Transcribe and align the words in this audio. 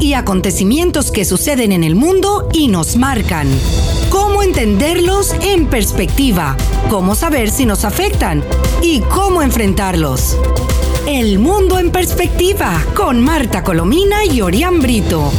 y 0.00 0.14
acontecimientos 0.14 1.12
que 1.12 1.24
suceden 1.24 1.70
en 1.70 1.84
el 1.84 1.94
mundo 1.94 2.48
y 2.52 2.66
nos 2.66 2.96
marcan. 2.96 3.46
Cómo 4.10 4.42
entenderlos 4.42 5.32
en 5.40 5.68
perspectiva, 5.68 6.56
cómo 6.90 7.14
saber 7.14 7.48
si 7.48 7.64
nos 7.64 7.84
afectan 7.84 8.42
y 8.82 9.02
cómo 9.02 9.40
enfrentarlos. 9.40 10.36
El 11.06 11.38
mundo 11.38 11.78
en 11.78 11.92
perspectiva 11.92 12.72
con 12.96 13.22
Marta 13.22 13.62
Colomina 13.62 14.24
y 14.24 14.40
Orián 14.40 14.80
Brito. 14.80 15.30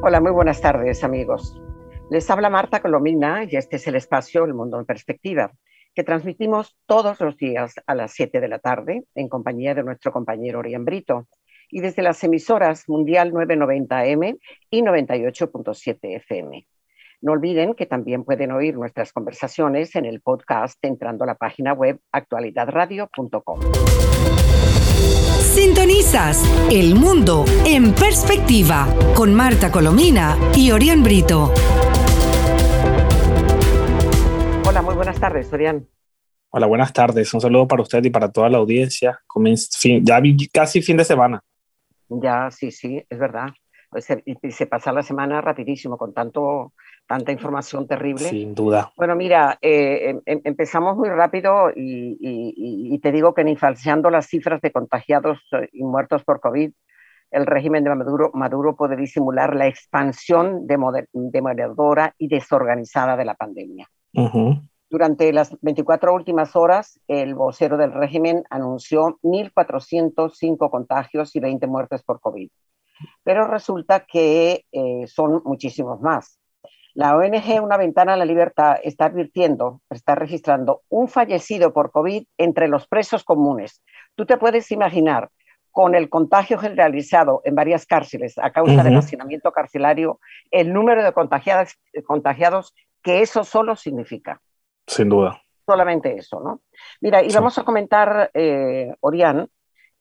Hola, 0.00 0.20
muy 0.20 0.30
buenas 0.30 0.60
tardes 0.60 1.02
amigos. 1.02 1.60
Les 2.08 2.30
habla 2.30 2.50
Marta 2.50 2.80
Colomina 2.80 3.42
y 3.42 3.56
este 3.56 3.76
es 3.76 3.86
el 3.88 3.96
espacio 3.96 4.44
El 4.44 4.54
Mundo 4.54 4.78
en 4.78 4.84
Perspectiva 4.84 5.50
que 5.94 6.04
transmitimos 6.04 6.76
todos 6.86 7.20
los 7.20 7.36
días 7.36 7.74
a 7.86 7.94
las 7.94 8.12
7 8.12 8.40
de 8.40 8.48
la 8.48 8.58
tarde 8.58 9.04
en 9.14 9.28
compañía 9.28 9.74
de 9.74 9.82
nuestro 9.82 10.12
compañero 10.12 10.58
Orián 10.58 10.84
Brito 10.84 11.28
y 11.70 11.80
desde 11.80 12.02
las 12.02 12.22
emisoras 12.24 12.88
Mundial 12.88 13.32
990M 13.32 14.38
y 14.70 14.82
98.7 14.82 15.98
FM. 16.16 16.66
No 17.22 17.32
olviden 17.32 17.74
que 17.74 17.86
también 17.86 18.24
pueden 18.24 18.52
oír 18.52 18.74
nuestras 18.74 19.12
conversaciones 19.12 19.96
en 19.96 20.04
el 20.04 20.20
podcast 20.20 20.78
entrando 20.84 21.24
a 21.24 21.28
la 21.28 21.36
página 21.36 21.72
web 21.72 21.98
actualidadradio.com. 22.12 23.60
Sintonizas 25.40 26.44
El 26.70 26.96
Mundo 26.96 27.44
en 27.64 27.94
Perspectiva 27.94 28.88
con 29.14 29.32
Marta 29.32 29.70
Colomina 29.70 30.36
y 30.54 30.70
Orián 30.70 31.02
Brito. 31.02 31.52
Hola, 34.66 34.80
muy 34.80 34.94
buenas 34.94 35.20
tardes, 35.20 35.52
Orián. 35.52 35.86
Hola, 36.48 36.66
buenas 36.66 36.92
tardes. 36.92 37.34
Un 37.34 37.40
saludo 37.40 37.68
para 37.68 37.82
usted 37.82 38.02
y 38.02 38.10
para 38.10 38.32
toda 38.32 38.48
la 38.48 38.58
audiencia. 38.58 39.20
ya 40.02 40.22
casi 40.52 40.80
fin 40.80 40.96
de 40.96 41.04
semana. 41.04 41.42
Ya, 42.08 42.50
sí, 42.50 42.70
sí, 42.70 43.04
es 43.08 43.18
verdad. 43.18 43.48
Y 44.24 44.50
se 44.50 44.66
pasa 44.66 44.90
la 44.90 45.02
semana 45.02 45.40
rapidísimo 45.42 45.98
con 45.98 46.14
tanto, 46.14 46.72
tanta 47.06 47.30
información 47.30 47.86
terrible. 47.86 48.28
Sin 48.28 48.54
duda. 48.54 48.90
Bueno, 48.96 49.14
mira, 49.14 49.58
eh, 49.60 50.10
em, 50.10 50.20
em, 50.24 50.40
empezamos 50.44 50.96
muy 50.96 51.10
rápido 51.10 51.70
y, 51.74 52.98
te 53.02 53.12
digo 53.12 53.34
que 53.34 53.44
ni 53.44 53.56
falseando 53.56 54.08
las 54.08 54.26
cifras 54.26 54.60
de 54.62 54.72
contagiados 54.72 55.38
eh, 55.52 55.68
y 55.72 55.84
muertos 55.84 56.24
por 56.24 56.40
COVID, 56.40 56.72
el 57.30 57.46
régimen 57.46 57.84
de 57.84 57.94
Maduro, 57.94 58.30
Maduro 58.32 58.74
puede 58.76 58.96
disimular 58.96 59.54
la 59.54 59.66
expansión 59.66 60.66
demoledora 60.66 62.14
y 62.16 62.28
desorganizada 62.28 63.16
de 63.16 63.24
la 63.24 63.34
pandemia. 63.34 63.88
Durante 64.90 65.32
las 65.32 65.56
24 65.60 66.14
últimas 66.14 66.54
horas, 66.54 67.00
el 67.08 67.34
vocero 67.34 67.76
del 67.76 67.92
régimen 67.92 68.44
anunció 68.50 69.18
1.405 69.22 70.70
contagios 70.70 71.34
y 71.34 71.40
20 71.40 71.66
muertes 71.66 72.02
por 72.02 72.20
COVID. 72.20 72.48
Pero 73.24 73.48
resulta 73.48 74.06
que 74.06 74.64
eh, 74.70 75.06
son 75.06 75.42
muchísimos 75.44 76.00
más. 76.00 76.38
La 76.94 77.16
ONG 77.16 77.60
Una 77.60 77.76
Ventana 77.76 78.14
a 78.14 78.16
la 78.16 78.24
Libertad 78.24 78.76
está 78.84 79.06
advirtiendo, 79.06 79.80
está 79.90 80.14
registrando 80.14 80.82
un 80.88 81.08
fallecido 81.08 81.72
por 81.72 81.90
COVID 81.90 82.24
entre 82.38 82.68
los 82.68 82.86
presos 82.86 83.24
comunes. 83.24 83.82
Tú 84.14 84.26
te 84.26 84.36
puedes 84.36 84.70
imaginar, 84.70 85.28
con 85.72 85.96
el 85.96 86.08
contagio 86.08 86.56
generalizado 86.56 87.42
en 87.44 87.56
varias 87.56 87.84
cárceles 87.84 88.38
a 88.38 88.52
causa 88.52 88.84
del 88.84 88.96
hacinamiento 88.96 89.50
carcelario, 89.50 90.20
el 90.52 90.72
número 90.72 91.02
de 91.02 91.12
contagiados, 91.12 91.76
contagiados 92.06 92.72
que 93.04 93.20
eso 93.20 93.44
solo 93.44 93.76
significa. 93.76 94.40
Sin 94.86 95.10
duda. 95.10 95.40
Solamente 95.64 96.16
eso, 96.16 96.40
¿no? 96.40 96.62
Mira, 97.00 97.22
y 97.22 97.32
vamos 97.32 97.56
a 97.58 97.64
comentar, 97.64 98.30
eh, 98.34 98.92
Orián, 99.00 99.48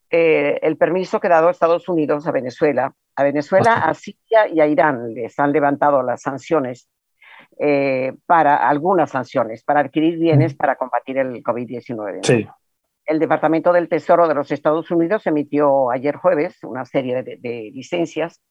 eh, 0.09 0.59
el 0.61 0.77
permiso 0.77 1.19
que 1.19 1.27
ha 1.27 1.31
dado 1.31 1.49
Estados 1.49 1.87
Unidos 1.89 2.25
a 2.25 2.31
Venezuela. 2.31 2.93
A 3.15 3.23
Venezuela, 3.23 3.73
a 3.73 3.93
Siria 3.93 4.47
y 4.47 4.59
a 4.59 4.65
Irán 4.65 5.13
les 5.13 5.37
han 5.37 5.51
levantado 5.51 6.01
las 6.01 6.21
sanciones 6.21 6.89
eh, 7.59 8.13
para 8.25 8.67
algunas 8.67 9.11
sanciones 9.11 9.63
para 9.63 9.81
adquirir 9.81 10.17
bienes 10.17 10.55
para 10.55 10.75
combatir 10.75 11.19
el 11.19 11.43
COVID-19. 11.43 12.25
Sí. 12.25 12.47
El 13.05 13.19
Departamento 13.19 13.71
del 13.71 13.89
Tesoro 13.89 14.27
de 14.27 14.33
los 14.33 14.51
Estados 14.51 14.89
Unidos 14.89 15.27
emitió 15.27 15.91
ayer 15.91 16.15
jueves 16.15 16.63
una 16.63 16.85
serie 16.85 17.21
de, 17.21 17.37
de 17.37 17.69
licencias 17.73 18.41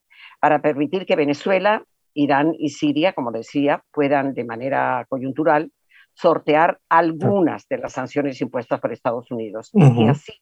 para 0.40 0.60
permitir 0.60 1.06
que 1.06 1.16
Venezuela, 1.16 1.84
Irán 2.14 2.54
y 2.58 2.70
Siria, 2.70 3.12
como 3.12 3.32
decía, 3.32 3.84
puedan 3.92 4.34
de 4.34 4.44
manera 4.44 5.06
coyuntural 5.08 5.72
sortear 6.14 6.78
algunas 6.88 7.66
de 7.68 7.78
las 7.78 7.94
sanciones 7.94 8.40
impuestas 8.40 8.80
por 8.80 8.92
Estados 8.92 9.30
Unidos 9.30 9.70
y 9.72 10.06
así 10.08 10.32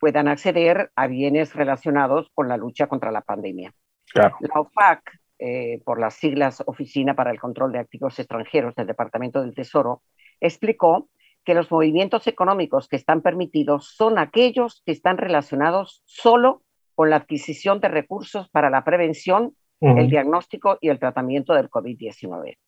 puedan 0.00 0.28
acceder 0.28 0.90
a 0.96 1.06
bienes 1.06 1.54
relacionados 1.54 2.30
con 2.34 2.48
la 2.48 2.56
lucha 2.56 2.86
contra 2.86 3.12
la 3.12 3.20
pandemia. 3.20 3.72
La 4.14 4.34
OFAC, 4.54 5.02
eh, 5.38 5.80
por 5.84 6.00
las 6.00 6.14
siglas 6.14 6.62
Oficina 6.66 7.14
para 7.14 7.30
el 7.30 7.38
Control 7.38 7.70
de 7.70 7.78
Activos 7.78 8.18
Extranjeros 8.18 8.74
del 8.74 8.86
Departamento 8.86 9.42
del 9.42 9.54
Tesoro, 9.54 10.02
explicó 10.40 11.08
que 11.44 11.54
los 11.54 11.70
movimientos 11.70 12.26
económicos 12.26 12.88
que 12.88 12.96
están 12.96 13.20
permitidos 13.20 13.94
son 13.94 14.18
aquellos 14.18 14.82
que 14.84 14.92
están 14.92 15.18
relacionados 15.18 16.02
solo 16.06 16.62
con 16.94 17.10
la 17.10 17.16
adquisición 17.16 17.80
de 17.80 17.88
recursos 17.88 18.48
para 18.50 18.70
la 18.70 18.84
prevención, 18.84 19.54
el 19.80 20.10
diagnóstico 20.10 20.78
y 20.80 20.88
el 20.88 20.98
tratamiento 20.98 21.54
del 21.54 21.70
COVID-19. 21.70 22.58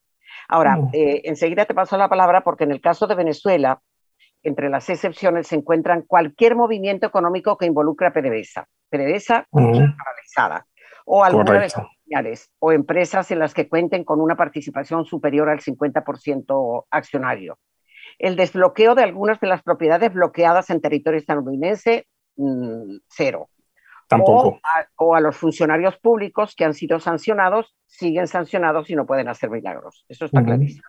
Ahora, 0.49 0.79
eh, 0.93 1.23
enseguida 1.25 1.67
te 1.67 1.75
paso 1.75 1.97
la 1.97 2.09
palabra 2.09 2.43
porque 2.43 2.65
en 2.65 2.73
el 2.73 2.81
caso 2.81 3.07
de 3.07 3.15
Venezuela, 3.15 3.81
entre 4.43 4.71
las 4.71 4.89
excepciones 4.89 5.47
se 5.47 5.57
encuentran 5.57 6.03
cualquier 6.03 6.57
movimiento 6.57 7.07
económico 7.07 7.57
que 7.57 7.67
involucre 7.67 8.09
a 8.09 8.13
PDVSA, 8.13 8.67
PDVSA 8.89 9.47
paralizada, 9.51 10.67
o 11.05 11.25
algunas 11.25 11.73
familiares 11.73 12.51
o 12.59 12.73
empresas 12.73 13.31
en 13.31 13.39
las 13.39 13.55
que 13.55 13.69
cuenten 13.69 14.05
con 14.05 14.21
una 14.21 14.37
participación 14.37 15.05
superior 15.05 15.49
al 15.49 15.61
50% 15.61 16.87
accionario. 16.91 17.59
El 18.19 18.37
desbloqueo 18.37 18.95
de 18.95 19.03
algunas 19.03 19.41
de 19.41 19.49
las 19.49 19.63
propiedades 19.63 20.13
bloqueadas 20.13 20.71
en 20.71 20.81
territorio 20.81 21.19
estadounidense, 21.19 22.07
mm, 22.37 22.97
cero. 23.09 23.49
O 24.21 25.15
a, 25.15 25.21
los 25.21 25.37
funcionarios 25.37 25.97
públicos 25.99 26.55
que 26.57 26.65
han 26.65 26.75
sido 26.75 27.01
sancionados, 27.01 27.75
siguen 27.87 28.27
sancionados 28.27 28.91
y 28.91 28.97
no 28.97 29.07
pueden 29.07 29.29
hacer 29.29 29.51
milagros. 29.51 30.05
Eso 30.09 30.27
está 30.27 30.43
clarísimo. 30.43 30.83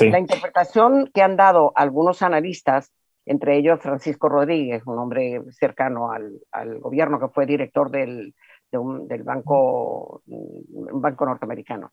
La 0.00 0.18
interpretación 0.18 1.10
que 1.12 1.22
han 1.22 1.36
dado 1.36 1.72
algunos 1.74 2.22
analistas, 2.22 2.92
entre 3.26 3.56
ellos 3.58 3.80
Francisco 3.80 4.28
Rodríguez, 4.28 4.82
un 4.86 4.98
hombre 4.98 5.42
cercano 5.50 6.10
al, 6.12 6.78
gobierno 6.80 7.20
que 7.20 7.28
fue 7.28 7.46
director 7.46 7.90
del, 7.90 8.34
del 8.70 9.22
banco, 9.22 10.22
un 10.26 11.00
banco 11.00 11.26
norteamericano, 11.26 11.92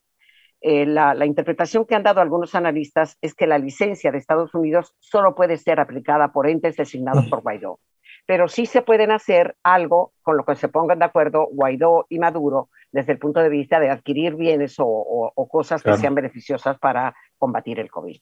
eh, 0.61 0.85
la, 0.85 1.13
la, 1.13 1.25
interpretación 1.25 1.85
que 1.85 1.95
han 1.95 2.03
dado 2.03 2.21
algunos 2.21 2.55
analistas 2.55 3.17
es 3.21 3.35
que 3.35 3.45
la 3.45 3.59
licencia 3.59 4.11
de 4.11 4.17
Estados 4.17 4.55
Unidos 4.55 4.95
solo 4.99 5.35
puede 5.35 5.57
ser 5.57 5.79
aplicada 5.79 6.31
por 6.31 6.47
entes 6.47 6.77
designados 6.77 7.27
por 7.27 7.41
Guaidó 7.41 7.79
pero 8.25 8.47
sí 8.47 8.65
se 8.65 8.81
pueden 8.81 9.11
hacer 9.11 9.55
algo 9.63 10.13
con 10.21 10.37
lo 10.37 10.45
que 10.45 10.55
se 10.55 10.67
pongan 10.67 10.99
de 10.99 11.05
acuerdo 11.05 11.47
Guaidó 11.51 12.07
y 12.09 12.19
Maduro 12.19 12.69
desde 12.91 13.11
el 13.11 13.19
punto 13.19 13.41
de 13.41 13.49
vista 13.49 13.79
de 13.79 13.89
adquirir 13.89 14.35
bienes 14.35 14.75
o, 14.79 15.33
cosas 15.49 15.83
que 15.83 15.97
sean 15.97 16.15
beneficiosas 16.15 16.77
para 16.79 17.15
combatir 17.37 17.79
el 17.79 17.91
COVID. 17.91 18.17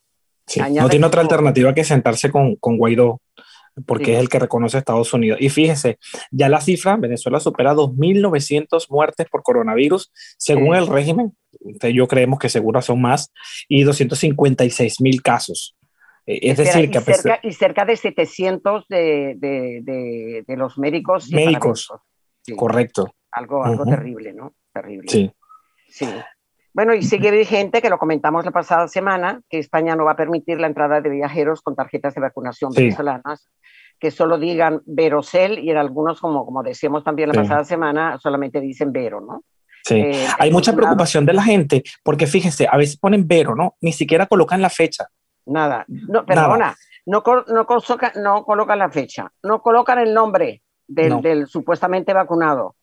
no 0.71 0.89
tiene 0.89 1.05
otra 1.05 1.21
alternativa 1.21 1.73
que 1.73 1.83
sentarse 1.83 2.31
con, 2.31 2.55
con 2.55 2.77
Guaidó, 2.77 3.21
porque 3.85 4.13
es 4.13 4.19
el 4.19 4.29
que 4.29 4.39
reconoce 4.39 4.77
a 4.77 4.79
Estados 4.79 5.13
Unidos. 5.13 5.39
Y 5.41 5.49
fíjese, 5.49 5.97
ya 6.31 6.49
la 6.49 6.61
cifra, 6.61 6.95
Venezuela 6.97 7.39
supera 7.39 7.73
2.900 7.73 8.87
muertes 8.89 9.27
por 9.29 9.43
coronavirus, 9.43 10.11
según 10.37 10.75
el 10.75 10.87
régimen, 10.87 11.35
yo 11.93 12.07
creemos 12.07 12.39
que 12.39 12.49
seguro 12.49 12.81
son 12.81 13.01
más, 13.01 13.31
y 13.67 13.83
256.000 13.83 15.21
casos. 15.21 15.75
Eh, 16.25 16.39
es 16.41 16.57
decir, 16.57 16.89
que 16.89 17.01
cerca, 17.01 17.39
y 17.43 17.51
cerca 17.51 17.85
de 17.85 17.97
700 17.97 18.87
de, 18.87 19.35
de, 19.37 20.43
de, 20.45 20.57
los 20.57 20.77
médicos. 20.77 21.29
Médicos, 21.31 21.91
correcto. 22.55 23.13
Algo, 23.31 23.63
algo 23.63 23.85
terrible, 23.85 24.33
¿no? 24.33 24.53
Terrible. 24.71 25.09
Sí. 25.09 25.31
Sí. 25.89 26.07
Bueno, 26.73 26.95
y 26.95 27.03
sigue 27.03 27.29
vigente, 27.29 27.81
que 27.81 27.89
lo 27.89 27.99
comentamos 27.99 28.45
la 28.45 28.51
pasada 28.51 28.87
semana, 28.87 29.41
que 29.47 29.59
España 29.59 29.95
no 29.95 30.05
va 30.05 30.13
a 30.13 30.15
permitir 30.15 30.59
la 30.59 30.67
entrada 30.67 31.01
de 31.01 31.09
viajeros 31.09 31.61
con 31.61 31.75
tarjetas 31.75 32.15
de 32.15 32.21
vacunación 32.21 32.71
venezolanas, 32.71 33.47
que 33.99 34.09
solo 34.09 34.39
digan 34.39 34.81
Verocel 34.85 35.59
y 35.59 35.69
en 35.69 35.77
algunos, 35.77 36.19
como, 36.19 36.45
como 36.45 36.63
decíamos 36.63 37.03
también 37.03 37.29
la 37.29 37.35
pasada 37.35 37.63
semana, 37.63 38.17
solamente 38.17 38.59
dicen 38.59 38.91
Vero, 38.91 39.21
¿no? 39.21 39.43
Sí, 39.83 39.95
eh, 39.95 40.27
hay 40.39 40.49
mucha 40.49 40.73
preocupación 40.73 41.25
de 41.25 41.33
la 41.33 41.43
gente, 41.43 41.83
porque 42.03 42.25
fíjense, 42.25 42.67
a 42.69 42.77
veces 42.77 42.97
ponen 42.97 43.27
Vero, 43.27 43.53
¿no? 43.55 43.75
Ni 43.81 43.91
siquiera 43.91 44.25
colocan 44.25 44.61
la 44.61 44.69
fecha. 44.69 45.07
Nada. 45.45 45.85
No, 45.87 46.25
perdona, 46.25 46.75
no, 47.05 47.23
no, 47.47 47.65
no 48.15 48.45
colocan 48.45 48.79
la 48.79 48.89
fecha, 48.89 49.31
no 49.43 49.61
colocan 49.61 49.99
el 49.99 50.13
nombre 50.13 50.61
del, 50.87 51.47
supuestamente 51.47 52.13
vacunado. 52.13 52.75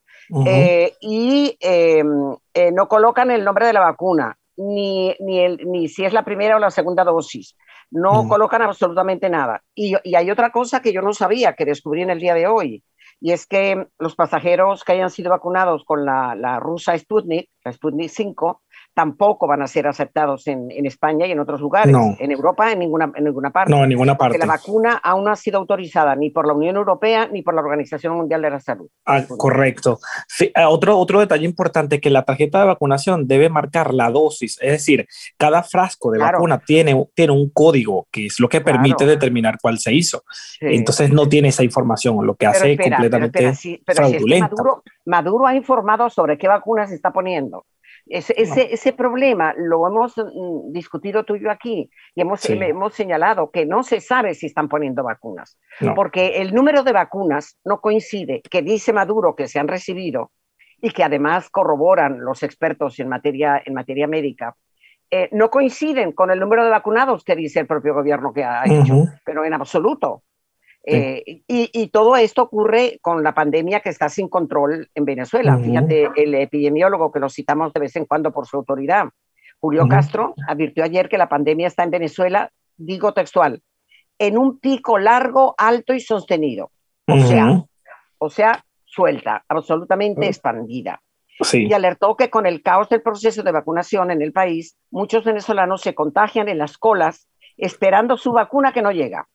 Eh, 0.46 0.94
y 1.00 1.56
em, 1.58 2.36
eh, 2.54 2.70
no 2.70 2.86
colocan 2.86 3.32
el 3.32 3.42
nombre 3.42 3.66
de 3.66 3.72
la 3.72 3.80
vacuna, 3.80 4.36
ni, 4.56 5.14
ni, 5.18 5.40
el, 5.40 5.58
ni 5.66 5.88
si 5.88 6.04
es 6.04 6.12
la 6.12 6.24
primera 6.24 6.56
o 6.56 6.60
la 6.60 6.70
segunda 6.70 7.02
dosis. 7.02 7.56
No 7.90 8.28
colocan 8.28 8.62
absolutamente 8.62 9.28
nada. 9.28 9.62
Y, 9.74 9.96
y, 10.04 10.14
hay 10.14 10.30
otra 10.30 10.52
cosa 10.52 10.80
que 10.80 10.92
yo 10.92 11.02
no 11.02 11.12
sabía, 11.12 11.54
que 11.54 11.64
descubrí 11.64 12.02
en 12.02 12.10
el 12.10 12.20
día 12.20 12.34
de 12.34 12.46
hoy, 12.46 12.84
y 13.20 13.32
es 13.32 13.46
que 13.46 13.86
los 13.98 14.16
pasajeros 14.16 14.82
que 14.82 14.92
hayan 14.92 15.10
sido 15.10 15.30
vacunados 15.30 15.84
con 15.84 16.04
la, 16.06 16.34
la 16.34 16.58
rusa 16.58 16.96
Sputnik, 16.96 17.50
la 17.64 17.72
Sputnik 17.72 18.08
5, 18.08 18.62
tampoco 18.94 19.46
van 19.46 19.62
a 19.62 19.66
ser 19.66 19.86
aceptados 19.86 20.46
en, 20.46 20.70
en 20.70 20.86
España 20.86 21.26
y 21.26 21.32
en 21.32 21.40
otros 21.40 21.60
lugares. 21.60 21.94
En 22.18 22.30
Europa, 22.30 22.72
en 22.72 22.80
ninguna, 22.80 23.12
en 23.14 23.24
ninguna 23.24 23.50
parte. 23.50 23.72
No, 23.72 23.82
en 23.82 23.88
ninguna 23.88 24.16
parte. 24.16 24.34
Porque 24.34 24.46
la 24.46 24.52
vacuna 24.52 25.00
aún 25.02 25.24
no 25.24 25.30
ha 25.30 25.36
sido 25.36 25.58
autorizada 25.58 26.16
ni 26.16 26.30
por 26.30 26.46
la 26.46 26.52
Unión 26.52 26.76
Europea 26.76 27.28
ni 27.30 27.42
por 27.42 27.54
la 27.54 27.60
Organización 27.60 28.16
Mundial 28.16 28.42
de 28.42 28.50
la 28.50 28.60
Salud. 28.60 28.88
Ah, 29.06 29.22
correcto. 29.26 29.98
Sí, 30.28 30.52
eh, 30.54 30.64
otro, 30.66 30.98
otro 30.98 31.20
detalle 31.20 31.44
importante 31.44 32.00
que 32.00 32.10
la 32.10 32.24
tarjeta 32.24 32.60
de 32.60 32.66
vacunación 32.66 33.26
debe 33.26 33.48
marcar 33.48 33.94
la 33.94 34.10
dosis, 34.10 34.58
es 34.60 34.72
decir, 34.72 35.06
cada 35.38 35.62
frasco 35.62 36.10
de 36.10 36.18
vacuna 36.18 36.58
tiene, 36.58 37.06
tiene 37.14 37.32
un 37.32 37.50
código 37.50 38.06
que 38.10 38.26
es 38.26 38.40
lo 38.40 38.48
que 38.48 38.60
permite 38.60 39.06
determinar 39.06 39.58
cuál 39.60 39.78
se 39.78 39.92
hizo. 39.94 40.24
Entonces 40.60 41.10
no 41.10 41.28
tiene 41.28 41.48
esa 41.48 41.64
información, 41.64 42.26
lo 42.26 42.34
que 42.34 42.46
hace 42.46 42.76
completamente 42.76 43.52
fraudulento. 43.86 44.82
Maduro 45.06 45.46
ha 45.46 45.54
informado 45.54 46.10
sobre 46.10 46.38
qué 46.38 46.48
vacunas 46.48 46.90
se 46.90 46.94
está 46.94 47.12
poniendo. 47.12 47.64
Ese, 48.12 48.34
ese, 48.36 48.92
problema 48.92 49.54
lo 49.56 49.86
hemos 49.86 50.16
mm, 50.18 50.72
discutido 50.72 51.22
tú 51.24 51.36
y 51.36 51.44
yo 51.44 51.50
aquí 51.50 51.88
y 52.12 52.20
hemos, 52.20 52.44
hemos 52.50 52.92
señalado 52.92 53.52
que 53.52 53.64
no 53.66 53.84
se 53.84 54.00
sabe 54.00 54.34
si 54.34 54.46
están 54.46 54.68
poniendo 54.68 55.04
vacunas, 55.04 55.56
porque 55.94 56.40
el 56.40 56.52
número 56.52 56.82
de 56.82 56.92
vacunas 56.92 57.56
no 57.64 57.80
coincide, 57.80 58.42
que 58.50 58.62
dice 58.62 58.92
Maduro 58.92 59.36
que 59.36 59.46
se 59.46 59.60
han 59.60 59.68
recibido 59.68 60.32
y 60.82 60.90
que 60.90 61.04
además 61.04 61.50
corroboran 61.50 62.24
los 62.24 62.42
expertos 62.42 62.98
en 62.98 63.08
materia, 63.08 63.62
en 63.64 63.74
materia 63.74 64.08
médica, 64.08 64.56
eh, 65.08 65.28
no 65.30 65.48
coinciden 65.48 66.10
con 66.10 66.32
el 66.32 66.40
número 66.40 66.64
de 66.64 66.70
vacunados 66.70 67.22
que 67.22 67.36
dice 67.36 67.60
el 67.60 67.66
propio 67.68 67.94
gobierno 67.94 68.32
que 68.32 68.42
ha 68.42 68.64
hecho, 68.64 69.04
pero 69.24 69.44
en 69.44 69.54
absoluto. 69.54 70.24
Eh, 70.84 71.42
y, 71.46 71.88
todo 71.88 72.16
esto 72.16 72.42
ocurre 72.42 72.98
con 73.02 73.22
la 73.22 73.34
pandemia 73.34 73.80
que 73.80 73.90
está 73.90 74.08
sin 74.08 74.28
control 74.28 74.88
en 74.94 75.04
Venezuela. 75.04 75.58
Fíjate, 75.58 76.08
el 76.16 76.34
epidemiólogo 76.34 77.12
que 77.12 77.20
lo 77.20 77.28
citamos 77.28 77.72
de 77.72 77.80
vez 77.80 77.96
en 77.96 78.06
cuando 78.06 78.32
por 78.32 78.46
su 78.46 78.56
autoridad, 78.56 79.06
Julio 79.60 79.86
Castro, 79.88 80.34
advirtió 80.48 80.82
ayer 80.84 81.08
que 81.08 81.18
la 81.18 81.28
pandemia 81.28 81.66
está 81.66 81.84
en 81.84 81.90
Venezuela, 81.90 82.50
digo 82.76 83.12
textual, 83.12 83.62
en 84.18 84.38
un 84.38 84.58
pico 84.58 84.98
largo, 84.98 85.54
alto 85.58 85.92
y 85.92 86.00
sostenido. 86.00 86.70
O 87.06 87.18
sea, 87.18 87.64
o 88.18 88.30
sea, 88.30 88.64
suelta, 88.84 89.44
absolutamente 89.48 90.26
expandida. 90.26 91.02
Y 91.52 91.72
alertó 91.72 92.16
que 92.16 92.28
con 92.28 92.46
el 92.46 92.62
caos 92.62 92.88
del 92.88 93.02
proceso 93.02 93.42
de 93.42 93.52
vacunación 93.52 94.10
en 94.10 94.20
el 94.20 94.32
país, 94.32 94.76
muchos 94.90 95.24
venezolanos 95.24 95.80
se 95.80 95.94
contagian 95.94 96.48
en 96.48 96.58
las 96.58 96.76
colas 96.76 97.28
esperando 97.56 98.16
su 98.16 98.32
vacuna 98.32 98.72
que 98.72 98.82
no 98.82 98.92
llega. 98.92 99.26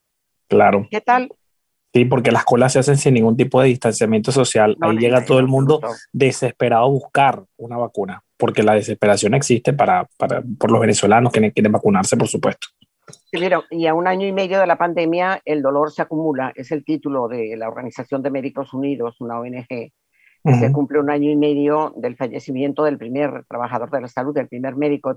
Claro. 0.47 0.87
¿Qué 0.89 1.01
tal? 1.01 1.29
Sí, 1.93 2.03
porque 2.03 2.31
las 2.31 2.43
colas 2.43 2.73
se 2.73 2.79
hacen 2.79 2.97
sin 2.97 3.13
ningún 3.13 3.37
tipo 3.37 3.61
de 3.61 3.69
distanciamiento 3.69 4.31
social. 4.31 4.75
Ahí 4.81 4.97
llega 4.97 5.23
todo 5.23 5.39
el 5.39 5.47
mundo 5.47 5.79
desesperado 6.11 6.83
a 6.83 6.89
buscar 6.89 7.43
una 7.55 7.77
vacuna, 7.77 8.21
porque 8.35 8.63
la 8.63 8.73
desesperación 8.73 9.33
existe 9.33 9.71
para, 9.71 10.05
para 10.17 10.43
por 10.59 10.71
los 10.71 10.81
venezolanos 10.81 11.31
que 11.31 11.53
quieren 11.53 11.71
vacunarse, 11.71 12.17
por 12.17 12.27
supuesto. 12.27 12.67
Mira, 13.31 13.63
y 13.69 13.87
a 13.87 13.93
un 13.93 14.07
año 14.07 14.27
y 14.27 14.31
medio 14.31 14.59
de 14.59 14.67
la 14.67 14.77
pandemia, 14.77 15.41
el 15.45 15.61
dolor 15.61 15.91
se 15.91 16.01
acumula. 16.01 16.51
Es 16.55 16.71
el 16.71 16.83
título 16.83 17.27
de 17.27 17.55
la 17.55 17.67
Organización 17.67 18.21
de 18.21 18.31
Médicos 18.31 18.73
Unidos, 18.73 19.21
una 19.21 19.39
ONG, 19.39 19.67
que 19.67 19.91
se 20.59 20.71
cumple 20.71 20.99
un 20.99 21.09
año 21.09 21.29
y 21.29 21.35
medio 21.35 21.93
del 21.95 22.15
fallecimiento 22.15 22.83
del 22.83 22.97
primer 22.97 23.45
trabajador 23.47 23.89
de 23.89 24.01
la 24.01 24.07
salud, 24.07 24.33
del 24.33 24.47
primer 24.47 24.75
médico 24.75 25.15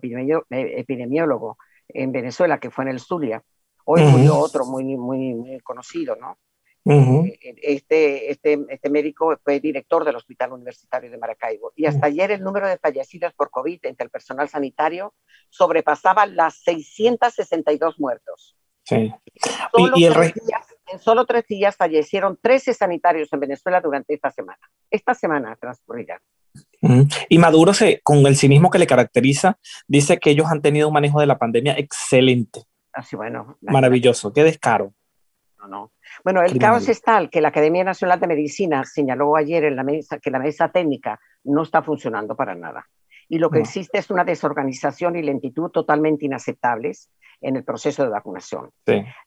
epidemiólogo 0.50 1.58
en 1.88 2.12
Venezuela, 2.12 2.58
que 2.58 2.70
fue 2.70 2.84
en 2.84 2.90
el 2.90 3.00
Zulia. 3.00 3.42
Hoy 3.90 4.02
murió 4.02 4.36
otro 4.38 4.66
muy, 4.66 4.84
muy, 4.98 5.32
muy 5.32 5.60
conocido, 5.60 6.14
¿no? 6.14 6.36
Eh, 6.84 7.38
este, 7.62 8.30
este, 8.30 8.58
este 8.68 8.90
médico 8.90 9.34
fue 9.42 9.60
director 9.60 10.04
del 10.04 10.16
Hospital 10.16 10.52
Universitario 10.52 11.10
de 11.10 11.16
Maracaibo. 11.16 11.72
Y 11.74 11.86
hasta 11.86 12.06
ayer 12.06 12.30
el 12.30 12.42
número 12.42 12.68
de 12.68 12.76
fallecidos 12.76 13.32
por 13.32 13.50
COVID 13.50 13.80
entre 13.84 14.04
el 14.04 14.10
personal 14.10 14.46
sanitario 14.50 15.14
sobrepasaba 15.48 16.26
las 16.26 16.58
662 16.64 17.98
muertos. 17.98 18.56
Sí. 18.84 19.10
y, 19.96 20.04
el 20.04 20.14
en 20.90 20.98
solo 20.98 21.24
tres 21.24 21.46
días 21.46 21.74
fallecieron 21.74 22.38
13 22.40 22.74
sanitarios 22.74 23.32
en 23.32 23.40
Venezuela 23.40 23.80
durante 23.80 24.12
esta 24.12 24.30
semana. 24.30 24.60
Esta 24.90 25.14
semana 25.14 25.56
transcurrida. 25.56 26.20
Y 27.28 27.38
Maduro, 27.38 27.72
se, 27.72 28.00
con 28.02 28.26
el 28.26 28.36
cinismo 28.36 28.70
que 28.70 28.78
le 28.78 28.86
caracteriza, 28.86 29.58
dice 29.86 30.18
que 30.18 30.30
ellos 30.30 30.46
han 30.50 30.60
tenido 30.60 30.88
un 30.88 30.94
manejo 30.94 31.20
de 31.20 31.26
la 31.26 31.38
pandemia 31.38 31.74
excelente. 31.78 32.67
Así, 32.98 33.14
bueno. 33.14 33.56
Maravilloso, 33.60 34.32
qué 34.32 34.42
descaro. 34.42 34.92
No, 35.60 35.68
no. 35.68 35.92
Bueno, 36.24 36.42
el 36.42 36.58
caos 36.58 36.88
es 36.88 37.00
tal 37.00 37.30
que 37.30 37.40
la 37.40 37.48
Academia 37.48 37.84
Nacional 37.84 38.18
de 38.18 38.26
Medicina 38.26 38.82
señaló 38.84 39.36
ayer 39.36 39.64
en 39.64 39.76
la 39.76 39.84
mesa 39.84 40.18
que 40.18 40.32
la 40.32 40.40
mesa 40.40 40.68
técnica 40.70 41.20
no 41.44 41.62
está 41.62 41.80
funcionando 41.80 42.34
para 42.34 42.56
nada. 42.56 42.88
Y 43.28 43.38
lo 43.38 43.50
que 43.50 43.60
existe 43.60 43.98
es 43.98 44.10
una 44.10 44.24
desorganización 44.24 45.14
y 45.14 45.22
lentitud 45.22 45.70
totalmente 45.70 46.26
inaceptables 46.26 47.08
en 47.40 47.54
el 47.54 47.62
proceso 47.62 48.02
de 48.02 48.08
vacunación. 48.08 48.70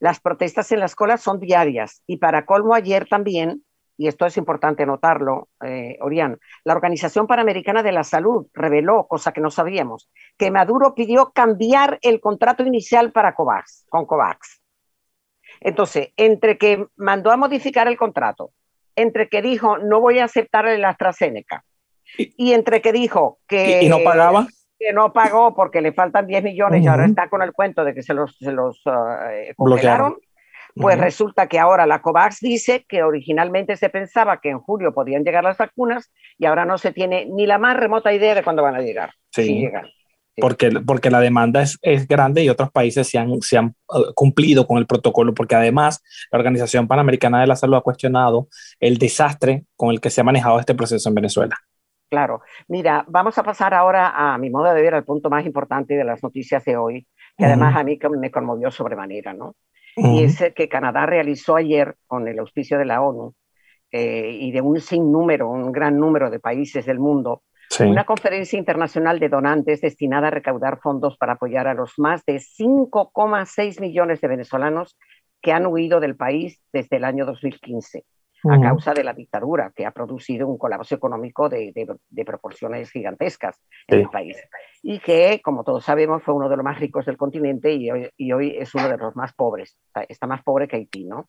Las 0.00 0.20
protestas 0.20 0.70
en 0.72 0.80
las 0.80 0.94
colas 0.94 1.22
son 1.22 1.40
diarias 1.40 2.02
y 2.06 2.18
para 2.18 2.44
colmo 2.44 2.74
ayer 2.74 3.08
también 3.08 3.64
y 4.02 4.08
esto 4.08 4.26
es 4.26 4.36
importante 4.36 4.84
notarlo, 4.84 5.48
eh, 5.64 5.96
Orián, 6.00 6.40
la 6.64 6.74
Organización 6.74 7.28
Panamericana 7.28 7.84
de 7.84 7.92
la 7.92 8.02
Salud 8.02 8.48
reveló, 8.52 9.06
cosa 9.06 9.30
que 9.30 9.40
no 9.40 9.48
sabíamos, 9.48 10.10
que 10.36 10.50
Maduro 10.50 10.96
pidió 10.96 11.30
cambiar 11.30 12.00
el 12.02 12.20
contrato 12.20 12.64
inicial 12.64 13.12
para 13.12 13.36
COVAX, 13.36 13.86
con 13.88 14.04
COVAX. 14.04 14.60
Entonces, 15.60 16.08
entre 16.16 16.58
que 16.58 16.84
mandó 16.96 17.30
a 17.30 17.36
modificar 17.36 17.86
el 17.86 17.96
contrato, 17.96 18.50
entre 18.96 19.28
que 19.28 19.40
dijo 19.40 19.78
no 19.78 20.00
voy 20.00 20.18
a 20.18 20.24
aceptar 20.24 20.66
el 20.66 20.84
AstraZeneca, 20.84 21.64
y, 22.18 22.54
entre 22.54 22.82
que 22.82 22.90
dijo 22.90 23.38
que... 23.46 23.84
¿Y, 23.84 23.88
no 23.88 24.02
pagaba? 24.02 24.48
Que 24.80 24.92
no 24.92 25.12
pagó 25.12 25.54
porque 25.54 25.80
le 25.80 25.92
faltan 25.92 26.26
10 26.26 26.42
millones 26.42 26.82
y 26.82 26.88
ahora 26.88 27.06
está 27.06 27.28
con 27.28 27.40
el 27.40 27.52
cuento 27.52 27.84
de 27.84 27.94
que 27.94 28.02
se 28.02 28.14
los, 28.14 28.36
se 28.36 28.50
los 28.50 28.84
uh, 28.84 29.54
congelaron. 29.54 30.16
Pues 30.74 30.98
resulta 30.98 31.48
que 31.48 31.58
ahora 31.58 31.86
la 31.86 32.00
COVAX 32.00 32.40
dice 32.40 32.84
que 32.88 33.02
originalmente 33.02 33.76
se 33.76 33.90
pensaba 33.90 34.40
que 34.40 34.50
en 34.50 34.58
julio 34.58 34.94
podían 34.94 35.24
llegar 35.24 35.44
las 35.44 35.58
vacunas 35.58 36.10
y 36.38 36.46
ahora 36.46 36.64
no 36.64 36.78
se 36.78 36.92
tiene 36.92 37.26
ni 37.26 37.46
la 37.46 37.58
más 37.58 37.76
remota 37.76 38.12
idea 38.12 38.34
de 38.34 38.42
cuándo 38.42 38.62
van 38.62 38.76
a 38.76 38.80
llegar. 38.80 39.12
Sí. 39.30 39.68
Porque, 40.36 40.70
porque 40.86 41.10
la 41.10 41.20
demanda 41.20 41.60
es, 41.60 41.78
es, 41.82 42.08
grande 42.08 42.42
y 42.42 42.48
otros 42.48 42.70
países 42.70 43.06
se 43.06 43.18
han, 43.18 43.42
se 43.42 43.58
han 43.58 43.74
uh, 43.88 44.14
cumplido 44.14 44.66
con 44.66 44.78
el 44.78 44.86
protocolo, 44.86 45.34
porque 45.34 45.54
además 45.54 46.02
la 46.30 46.38
Organización 46.38 46.88
Panamericana 46.88 47.40
de 47.40 47.46
la 47.46 47.56
Salud 47.56 47.76
ha 47.76 47.82
cuestionado 47.82 48.48
el 48.80 48.96
desastre 48.96 49.64
con 49.76 49.90
el 49.90 50.00
que 50.00 50.08
se 50.08 50.22
ha 50.22 50.24
manejado 50.24 50.58
este 50.58 50.74
proceso 50.74 51.06
en 51.10 51.14
Venezuela. 51.16 51.58
Claro, 52.08 52.42
mira, 52.68 53.04
vamos 53.08 53.36
a 53.36 53.42
pasar 53.42 53.74
ahora 53.74 54.12
a 54.14 54.38
mi 54.38 54.48
modo 54.48 54.72
de 54.72 54.82
ver 54.82 54.94
al 54.94 55.04
punto 55.04 55.28
más 55.28 55.44
importante 55.44 55.94
de 55.94 56.04
las 56.04 56.22
noticias 56.22 56.64
de 56.64 56.76
hoy, 56.76 57.06
que 57.36 57.44
además 57.44 57.74
a 57.76 57.84
mí 57.84 57.98
me 58.18 58.30
conmovió 58.30 58.70
sobremanera, 58.70 59.32
¿no? 59.32 59.56
Y 59.96 60.24
es 60.24 60.42
que 60.54 60.68
Canadá 60.68 61.06
realizó 61.06 61.56
ayer 61.56 61.96
con 62.06 62.26
el 62.28 62.38
auspicio 62.38 62.78
de 62.78 62.84
la 62.84 63.02
ONU 63.02 63.34
eh, 63.90 64.36
y 64.40 64.52
de 64.52 64.60
un 64.60 64.80
sinnúmero, 64.80 65.50
un 65.50 65.70
gran 65.72 65.98
número 65.98 66.30
de 66.30 66.40
países 66.40 66.86
del 66.86 66.98
mundo, 66.98 67.42
una 67.80 68.04
conferencia 68.04 68.58
internacional 68.58 69.18
de 69.18 69.30
donantes 69.30 69.80
destinada 69.80 70.28
a 70.28 70.30
recaudar 70.30 70.78
fondos 70.80 71.16
para 71.16 71.34
apoyar 71.34 71.66
a 71.66 71.74
los 71.74 71.98
más 71.98 72.22
de 72.26 72.34
5,6 72.34 73.80
millones 73.80 74.20
de 74.20 74.28
venezolanos 74.28 74.98
que 75.40 75.52
han 75.52 75.66
huido 75.66 75.98
del 75.98 76.14
país 76.14 76.60
desde 76.72 76.96
el 76.96 77.04
año 77.04 77.24
2015 77.24 78.04
a 78.50 78.60
causa 78.60 78.92
de 78.92 79.04
la 79.04 79.12
dictadura 79.12 79.72
que 79.74 79.86
ha 79.86 79.92
producido 79.92 80.48
un 80.48 80.58
colapso 80.58 80.94
económico 80.94 81.48
de, 81.48 81.72
de, 82.08 82.24
proporciones 82.24 82.90
gigantescas 82.90 83.60
en 83.86 84.00
el 84.00 84.08
país 84.08 84.36
y 84.82 84.98
que, 84.98 85.40
como 85.42 85.64
todos 85.64 85.84
sabemos, 85.84 86.22
fue 86.22 86.34
uno 86.34 86.48
de 86.48 86.56
los 86.56 86.64
más 86.64 86.80
ricos 86.80 87.06
del 87.06 87.16
continente 87.16 87.72
y 87.72 87.90
hoy, 87.90 88.10
y 88.16 88.32
hoy 88.32 88.56
es 88.58 88.74
uno 88.74 88.88
de 88.88 88.96
los 88.96 89.14
más 89.14 89.32
pobres. 89.32 89.78
Está 90.08 90.26
más 90.26 90.42
pobre 90.42 90.66
que 90.66 90.76
Haití, 90.76 91.04
¿no? 91.04 91.28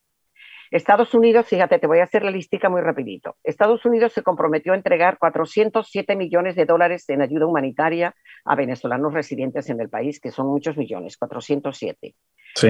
Estados 0.74 1.14
Unidos, 1.14 1.46
fíjate, 1.48 1.78
te 1.78 1.86
voy 1.86 2.00
a 2.00 2.06
hacer 2.06 2.24
la 2.24 2.32
listica 2.32 2.68
muy 2.68 2.82
rapidito. 2.82 3.38
Estados 3.44 3.86
Unidos 3.86 4.12
se 4.12 4.24
comprometió 4.24 4.74
a 4.74 4.76
entregar 4.76 5.20
407 5.20 6.16
millones 6.16 6.56
de 6.56 6.66
dólares 6.66 7.08
en 7.10 7.22
ayuda 7.22 7.46
humanitaria 7.46 8.16
a 8.44 8.56
venezolanos 8.56 9.14
residentes 9.14 9.70
en 9.70 9.80
el 9.82 9.90
país, 9.90 10.20
que 10.20 10.32
son 10.32 10.48
muchos 10.48 10.76
millones, 10.76 11.16
407. 11.18 12.16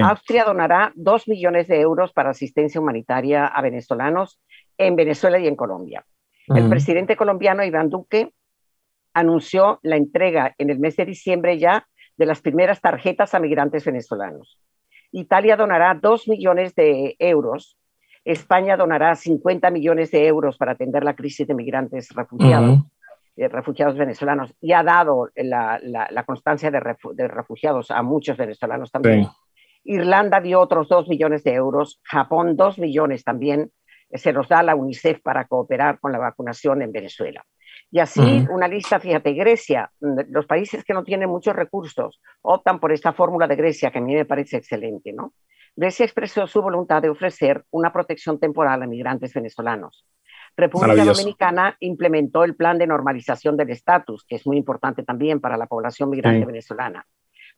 Austria 0.02 0.44
donará 0.44 0.92
2 0.94 1.28
millones 1.28 1.68
de 1.68 1.80
euros 1.80 2.12
para 2.12 2.30
asistencia 2.30 2.80
humanitaria 2.80 3.46
a 3.46 3.62
venezolanos 3.62 4.40
en 4.78 4.96
Venezuela 4.96 5.38
y 5.38 5.46
en 5.46 5.56
Colombia. 5.56 6.04
El 6.48 6.68
presidente 6.68 7.16
colombiano 7.16 7.64
Iván 7.64 7.88
Duque 7.88 8.32
anunció 9.14 9.78
la 9.82 9.96
entrega 9.96 10.54
en 10.58 10.70
el 10.70 10.78
mes 10.78 10.96
de 10.96 11.06
diciembre 11.06 11.58
ya 11.58 11.86
de 12.16 12.26
las 12.26 12.40
primeras 12.40 12.80
tarjetas 12.80 13.34
a 13.34 13.40
migrantes 13.40 13.84
venezolanos. 13.84 14.58
Italia 15.12 15.56
donará 15.56 15.94
2 15.94 16.28
millones 16.28 16.74
de 16.74 17.16
euros. 17.18 17.78
España 18.24 18.76
donará 18.76 19.14
50 19.14 19.70
millones 19.70 20.10
de 20.10 20.26
euros 20.26 20.56
para 20.56 20.72
atender 20.72 21.04
la 21.04 21.14
crisis 21.14 21.46
de 21.46 21.54
migrantes 21.54 22.08
refugiados. 22.14 22.80
eh, 23.36 23.48
refugiados 23.48 23.96
venezolanos 23.96 24.54
y 24.60 24.72
ha 24.72 24.82
dado 24.82 25.28
la, 25.34 25.80
la, 25.82 26.24
constancia 26.24 26.70
de, 26.70 26.80
de, 27.14 27.28
refugiados 27.28 27.90
a 27.90 28.02
muchos 28.02 28.36
venezolanos 28.36 28.92
también. 28.92 29.26
Irlanda 29.84 30.40
dio 30.40 30.60
otros 30.60 30.88
dos 30.88 31.08
millones 31.08 31.44
de 31.44 31.54
euros, 31.54 32.00
Japón 32.02 32.56
dos 32.56 32.78
millones 32.78 33.22
también, 33.22 33.70
se 34.12 34.32
los 34.32 34.48
da 34.48 34.62
la 34.62 34.74
UNICEF 34.74 35.20
para 35.22 35.46
cooperar 35.46 35.98
con 36.00 36.12
la 36.12 36.18
vacunación 36.18 36.82
en 36.82 36.92
Venezuela. 36.92 37.44
Y 37.90 38.00
así 38.00 38.44
una 38.50 38.66
lista, 38.66 38.98
fíjate, 38.98 39.32
Grecia, 39.34 39.90
mm, 40.00 40.20
los 40.30 40.46
países 40.46 40.84
que 40.84 40.94
no 40.94 41.04
tienen 41.04 41.28
muchos 41.28 41.54
recursos 41.54 42.20
optan 42.42 42.80
por 42.80 42.92
esta 42.92 43.12
fórmula 43.12 43.46
de 43.46 43.56
Grecia 43.56 43.90
que 43.90 43.98
a 43.98 44.02
mí 44.02 44.14
me 44.14 44.24
parece 44.24 44.56
excelente, 44.56 45.12
¿no? 45.12 45.34
Grecia 45.76 46.04
expresó 46.04 46.46
su 46.46 46.62
voluntad 46.62 47.02
de 47.02 47.10
ofrecer 47.10 47.64
una 47.70 47.92
protección 47.92 48.38
temporal 48.38 48.82
a 48.82 48.86
migrantes 48.86 49.34
venezolanos. 49.34 50.06
República 50.56 51.04
Dominicana 51.04 51.76
implementó 51.80 52.44
el 52.44 52.54
plan 52.54 52.78
de 52.78 52.86
normalización 52.86 53.56
del 53.56 53.70
estatus, 53.70 54.24
que 54.24 54.36
es 54.36 54.46
muy 54.46 54.56
importante 54.56 55.02
también 55.02 55.40
para 55.40 55.56
la 55.56 55.66
población 55.66 56.10
migrante 56.10 56.46
venezolana. 56.46 57.04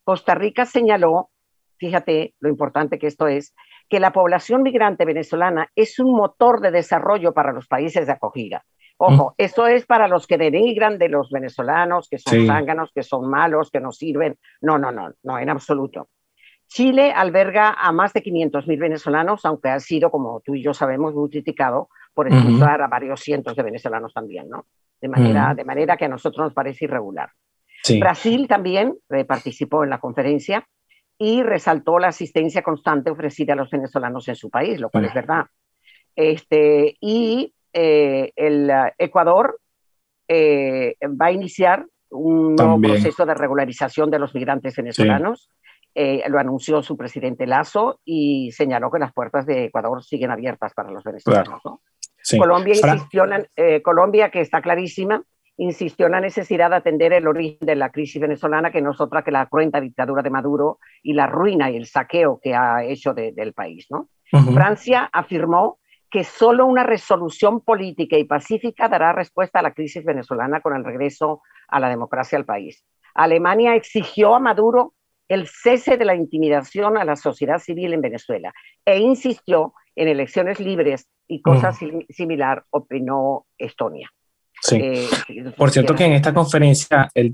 Costa 0.02 0.35
Rica 0.35 0.64
señaló, 0.64 1.30
fíjate 1.78 2.35
lo 2.40 2.49
importante 2.49 2.99
que 2.99 3.06
esto 3.06 3.26
es, 3.26 3.54
que 3.88 4.00
la 4.00 4.12
población 4.12 4.62
migrante 4.62 5.04
venezolana 5.04 5.71
es 5.75 5.99
un 5.99 6.12
motor 6.12 6.61
de 6.61 6.71
desarrollo 6.71 7.33
para 7.33 7.52
los 7.52 7.66
países 7.66 8.06
de 8.06 8.12
acogida. 8.12 8.64
Ojo, 8.99 9.35
eso 9.37 9.66
es 9.66 9.85
para 9.85 10.09
los 10.09 10.26
que 10.26 10.38
denigran 10.38 10.99
de 10.99 11.11
los 11.11 11.30
venezolanos, 11.30 12.09
que 12.09 12.18
son 12.18 12.47
zánganos, 12.47 12.92
que 12.95 13.02
son 13.02 13.28
malos, 13.28 13.71
que 13.71 13.78
no 13.78 13.92
sirven. 13.92 14.38
No, 14.62 14.78
no, 14.78 14.90
no, 14.90 15.11
no, 15.23 15.38
en 15.38 15.50
absoluto. 15.50 16.09
Chile 16.66 17.12
alberga 17.14 17.76
a 17.78 17.92
más 17.92 18.14
de 18.14 18.23
500.000 18.23 18.78
venezolanos, 18.78 19.45
aunque 19.45 19.68
ha 19.68 19.80
sido, 19.80 20.11
como 20.11 20.40
tú 20.40 20.54
y 20.54 20.62
yo 20.62 20.73
sabemos, 20.73 21.14
muy 21.14 21.28
criticado 21.28 21.90
por 22.14 22.26
expulsar 22.26 22.80
a 22.80 22.88
varios 22.88 23.21
cientos 23.21 23.54
de 23.54 23.62
venezolanos 23.62 24.14
también, 24.14 24.49
¿no? 24.49 24.64
De 25.00 25.09
manera, 25.09 25.52
de 25.54 25.64
manera 25.64 25.97
que 25.99 26.06
a 26.06 26.09
nosotros 26.09 26.47
nos 26.47 26.54
parece 26.54 26.87
irregular. 26.87 27.30
Brasil 28.00 28.49
también 28.49 28.95
eh, 29.11 29.25
participó 29.25 29.85
en 29.85 29.90
la 29.90 29.99
conferencia 29.99 30.66
y 31.18 31.42
resaltó 31.42 31.99
la 31.99 32.08
asistencia 32.08 32.62
constante 32.62 33.11
ofrecida 33.11 33.54
a 33.54 33.56
los 33.56 33.70
venezolanos 33.70 34.28
en 34.28 34.37
su 34.37 34.50
país, 34.50 34.80
lo 34.80 34.90
cual 34.90 35.06
es 35.06 35.14
verdad. 35.14 35.46
Este, 36.14 36.96
y 37.00 37.54
eh, 37.73 38.32
el 38.37 38.70
eh, 38.70 38.94
Ecuador 38.99 39.61
va 40.28 41.26
a 41.26 41.32
iniciar 41.32 41.87
un 42.11 42.54
nuevo 42.56 42.80
proceso 42.80 43.26
de 43.26 43.35
regularización 43.35 44.11
de 44.11 44.18
los 44.18 44.35
migrantes 44.35 44.76
venezolanos. 44.76 45.50
Eh, 45.94 46.23
lo 46.28 46.38
anunció 46.38 46.82
su 46.82 46.96
presidente 46.96 47.46
Lazo 47.46 48.00
y 48.04 48.52
señaló 48.52 48.90
que 48.90 48.99
las 48.99 49.14
puertas 49.14 49.46
de 49.46 49.64
Ecuador 49.64 50.04
siguen 50.04 50.30
abiertas 50.30 50.75
para 50.75 50.90
los 50.90 51.02
venezolanos. 51.02 51.62
Colombia, 52.37 52.75
insistió 52.75 53.25
eh, 53.56 53.80
Colombia, 53.82 54.30
que 54.30 54.40
está 54.40 54.61
clarísima, 54.61 55.23
insistió 55.58 56.06
en 56.06 56.12
la 56.12 56.20
necesidad 56.20 56.70
de 56.70 56.76
atender 56.76 57.12
el 57.12 57.26
origen 57.26 57.66
de 57.66 57.76
la 57.76 57.90
crisis 57.90 58.20
venezolana, 58.20 58.70
que 58.70 58.82
no 58.82 58.90
es 58.92 59.00
otra 59.00 59.22
que 59.22 59.30
la 59.30 59.46
cruenta 59.46 59.80
dictadura 59.80 60.22
de 60.22 60.30
Maduro 60.30 60.78
y 61.02 61.14
la 61.14 61.26
ruina 61.26 61.70
y 61.70 61.76
el 61.76 61.86
saqueo 61.86 62.40
que 62.42 62.54
ha 62.54 62.84
hecho 62.84 63.14
del 63.14 63.52
país. 63.52 63.86
¿no? 63.90 64.08
Francia 64.52 65.08
afirmó 65.12 65.78
que 66.10 66.25
solo 66.25 66.66
una 66.66 66.84
resolución 66.84 67.60
política 67.60 68.16
y 68.16 68.25
pacífica 68.25 68.88
dará 68.88 69.12
respuesta 69.12 69.58
a 69.58 69.62
la 69.62 69.72
crisis 69.72 70.04
venezolana 70.04 70.60
con 70.60 70.76
el 70.76 70.84
regreso 70.84 71.42
a 71.68 71.80
la 71.80 71.88
democracia 71.88 72.38
al 72.38 72.44
país. 72.44 72.84
Alemania 73.14 73.75
exigió 73.75 74.34
a 74.34 74.40
Maduro 74.40 74.94
el 75.28 75.48
cese 75.48 75.96
de 75.96 76.04
la 76.04 76.14
intimidación 76.14 76.96
a 76.96 77.04
la 77.04 77.16
sociedad 77.16 77.58
civil 77.58 77.92
en 77.92 78.00
Venezuela 78.00 78.52
e 78.84 78.98
insistió 78.98 79.75
en 79.96 80.08
elecciones 80.08 80.60
libres 80.60 81.08
y 81.26 81.42
cosas 81.42 81.78
similar 82.10 82.64
opinó 82.70 83.46
Estonia. 83.58 84.08
Sí. 84.62 84.76
Eh, 84.80 85.08
por 85.56 85.70
cierto 85.70 85.94
que 85.94 86.04
en 86.04 86.12
esta 86.12 86.32
conferencia 86.32 87.08
el, 87.14 87.32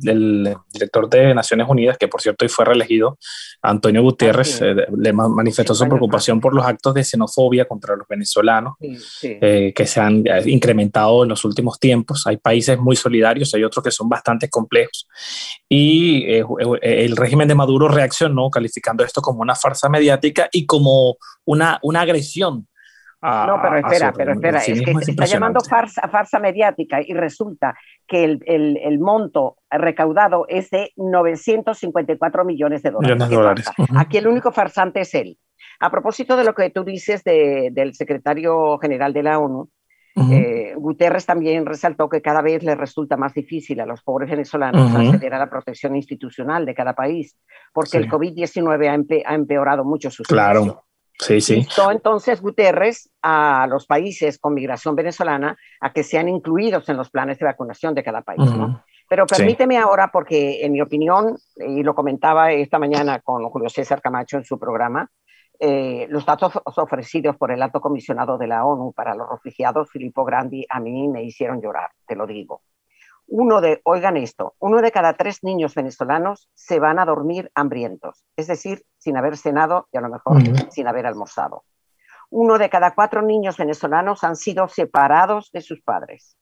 director 0.72 1.08
de 1.08 1.34
Naciones 1.34 1.66
Unidas, 1.68 1.96
que 1.96 2.08
por 2.08 2.20
cierto 2.20 2.44
hoy 2.44 2.48
fue 2.48 2.64
reelegido, 2.64 3.18
Antonio 3.62 4.02
Gutiérrez, 4.02 4.60
ah, 4.60 4.66
eh, 4.66 4.86
le 4.96 5.12
manifestó 5.12 5.74
su 5.74 5.86
preocupación 5.86 6.40
por 6.40 6.54
los 6.54 6.66
actos 6.66 6.94
de 6.94 7.04
xenofobia 7.04 7.64
contra 7.64 7.96
los 7.96 8.06
venezolanos 8.08 8.74
eh, 9.22 9.72
que 9.74 9.86
se 9.86 10.00
han 10.00 10.24
incrementado 10.46 11.22
en 11.22 11.30
los 11.30 11.44
últimos 11.44 11.78
tiempos. 11.78 12.26
Hay 12.26 12.36
países 12.36 12.78
muy 12.78 12.96
solidarios, 12.96 13.54
hay 13.54 13.64
otros 13.64 13.84
que 13.84 13.90
son 13.90 14.08
bastante 14.08 14.48
complejos. 14.48 15.06
Y 15.68 16.24
el 16.82 17.16
régimen 17.16 17.48
de 17.48 17.54
Maduro 17.54 17.88
reaccionó 17.88 18.50
calificando 18.50 19.04
esto 19.04 19.22
como 19.22 19.40
una 19.40 19.54
farsa 19.54 19.88
mediática 19.88 20.48
y 20.52 20.66
como 20.66 21.16
una, 21.44 21.78
una 21.82 22.02
agresión 22.02 22.66
no, 23.22 23.60
pero 23.62 23.76
espera, 23.78 24.12
pero 24.12 24.32
espera, 24.32 24.58
es 24.58 24.82
que 24.82 24.94
se 25.04 25.10
está 25.12 25.26
llamando 25.26 25.60
farsa, 25.60 26.08
farsa 26.08 26.40
mediática 26.40 27.00
y 27.00 27.14
resulta 27.14 27.74
que 28.06 28.24
el, 28.24 28.40
el, 28.46 28.76
el, 28.78 28.98
monto 28.98 29.58
recaudado 29.70 30.44
es 30.48 30.70
de 30.70 30.90
954 30.96 32.44
millones 32.44 32.82
de 32.82 32.90
dólares. 32.90 33.66
Aquí 33.96 34.18
el 34.18 34.26
único 34.26 34.50
farsante 34.50 35.00
es 35.00 35.14
él. 35.14 35.38
A 35.78 35.90
propósito 35.90 36.36
de 36.36 36.44
lo 36.44 36.54
que 36.54 36.70
tú 36.70 36.82
dices 36.84 37.22
de, 37.22 37.70
del 37.72 37.94
secretario 37.94 38.78
general 38.78 39.12
de 39.12 39.22
la 39.22 39.38
ONU, 39.38 39.68
eh, 40.14 40.74
Guterres 40.76 41.24
también 41.24 41.64
resaltó 41.64 42.08
que 42.08 42.20
cada 42.20 42.42
vez 42.42 42.62
le 42.62 42.74
resulta 42.74 43.16
más 43.16 43.32
difícil 43.32 43.80
a 43.80 43.86
los 43.86 44.02
pobres 44.02 44.28
venezolanos 44.28 44.94
acceder 44.94 45.32
a 45.32 45.38
la 45.38 45.48
protección 45.48 45.96
institucional 45.96 46.66
de 46.66 46.74
cada 46.74 46.92
país, 46.92 47.36
porque 47.72 47.96
el 47.96 48.10
COVID-19 48.10 49.24
ha, 49.24 49.34
empeorado 49.34 49.84
mucho 49.84 50.10
su 50.10 50.22
Claro. 50.24 50.84
Sí, 51.22 51.40
sí. 51.40 51.66
entonces 51.90 52.40
Guterres 52.40 53.10
a 53.22 53.66
los 53.68 53.86
países 53.86 54.38
con 54.38 54.54
migración 54.54 54.96
venezolana 54.96 55.56
a 55.80 55.92
que 55.92 56.02
sean 56.02 56.28
incluidos 56.28 56.88
en 56.88 56.96
los 56.96 57.10
planes 57.10 57.38
de 57.38 57.46
vacunación 57.46 57.94
de 57.94 58.02
cada 58.02 58.22
país. 58.22 58.50
Pero 59.08 59.26
permíteme 59.26 59.78
ahora, 59.78 60.10
porque 60.12 60.64
en 60.64 60.72
mi 60.72 60.80
opinión, 60.80 61.36
y 61.56 61.82
lo 61.82 61.94
comentaba 61.94 62.50
esta 62.52 62.78
mañana 62.78 63.20
con 63.20 63.48
Julio 63.50 63.68
César 63.68 64.00
Camacho 64.00 64.36
en 64.38 64.44
su 64.44 64.58
programa, 64.58 65.10
eh, 65.60 66.06
los 66.08 66.26
datos 66.26 66.58
ofrecidos 66.64 67.36
por 67.36 67.52
el 67.52 67.62
alto 67.62 67.80
comisionado 67.80 68.36
de 68.36 68.48
la 68.48 68.64
ONU 68.64 68.92
para 68.92 69.14
los 69.14 69.28
refugiados, 69.30 69.90
Filippo 69.90 70.24
Grandi, 70.24 70.66
a 70.68 70.80
mí 70.80 71.08
me 71.08 71.22
hicieron 71.22 71.60
llorar, 71.60 71.90
te 72.06 72.16
lo 72.16 72.26
digo 72.26 72.62
uno 73.34 73.62
de, 73.62 73.80
oigan 73.84 74.18
esto, 74.18 74.56
uno 74.58 74.82
de 74.82 74.92
cada 74.92 75.14
tres 75.14 75.42
niños 75.42 75.74
venezolanos 75.74 76.50
se 76.52 76.78
van 76.78 76.98
a 76.98 77.06
dormir 77.06 77.50
hambrientos, 77.54 78.26
es 78.36 78.46
decir, 78.46 78.84
sin 78.98 79.16
haber 79.16 79.38
cenado 79.38 79.88
y 79.90 79.96
a 79.96 80.02
lo 80.02 80.10
mejor 80.10 80.42
sin 80.70 80.86
haber 80.86 81.06
almorzado. 81.06 81.64
Uno 82.28 82.58
de 82.58 82.68
cada 82.68 82.94
cuatro 82.94 83.22
niños 83.22 83.56
venezolanos 83.56 84.22
han 84.22 84.36
sido 84.36 84.68
separados 84.68 85.50
de 85.50 85.62
sus 85.62 85.80
padres. 85.80 86.36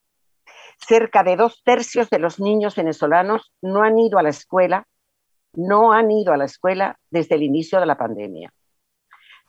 Cerca 0.79 1.23
de 1.23 1.37
dos 1.37 1.63
tercios 1.65 2.11
de 2.11 2.19
los 2.19 2.41
niños 2.41 2.75
venezolanos 2.75 3.53
no 3.63 3.85
han 3.85 3.97
ido 3.97 4.19
a 4.19 4.25
la 4.25 4.31
escuela, 4.31 4.89
no 5.53 5.93
han 5.93 6.11
ido 6.11 6.33
a 6.33 6.37
la 6.37 6.47
escuela 6.47 6.99
desde 7.09 7.37
el 7.37 7.45
inicio 7.45 7.79
de 7.79 7.87
la 7.87 7.99
pandemia. 7.99 8.53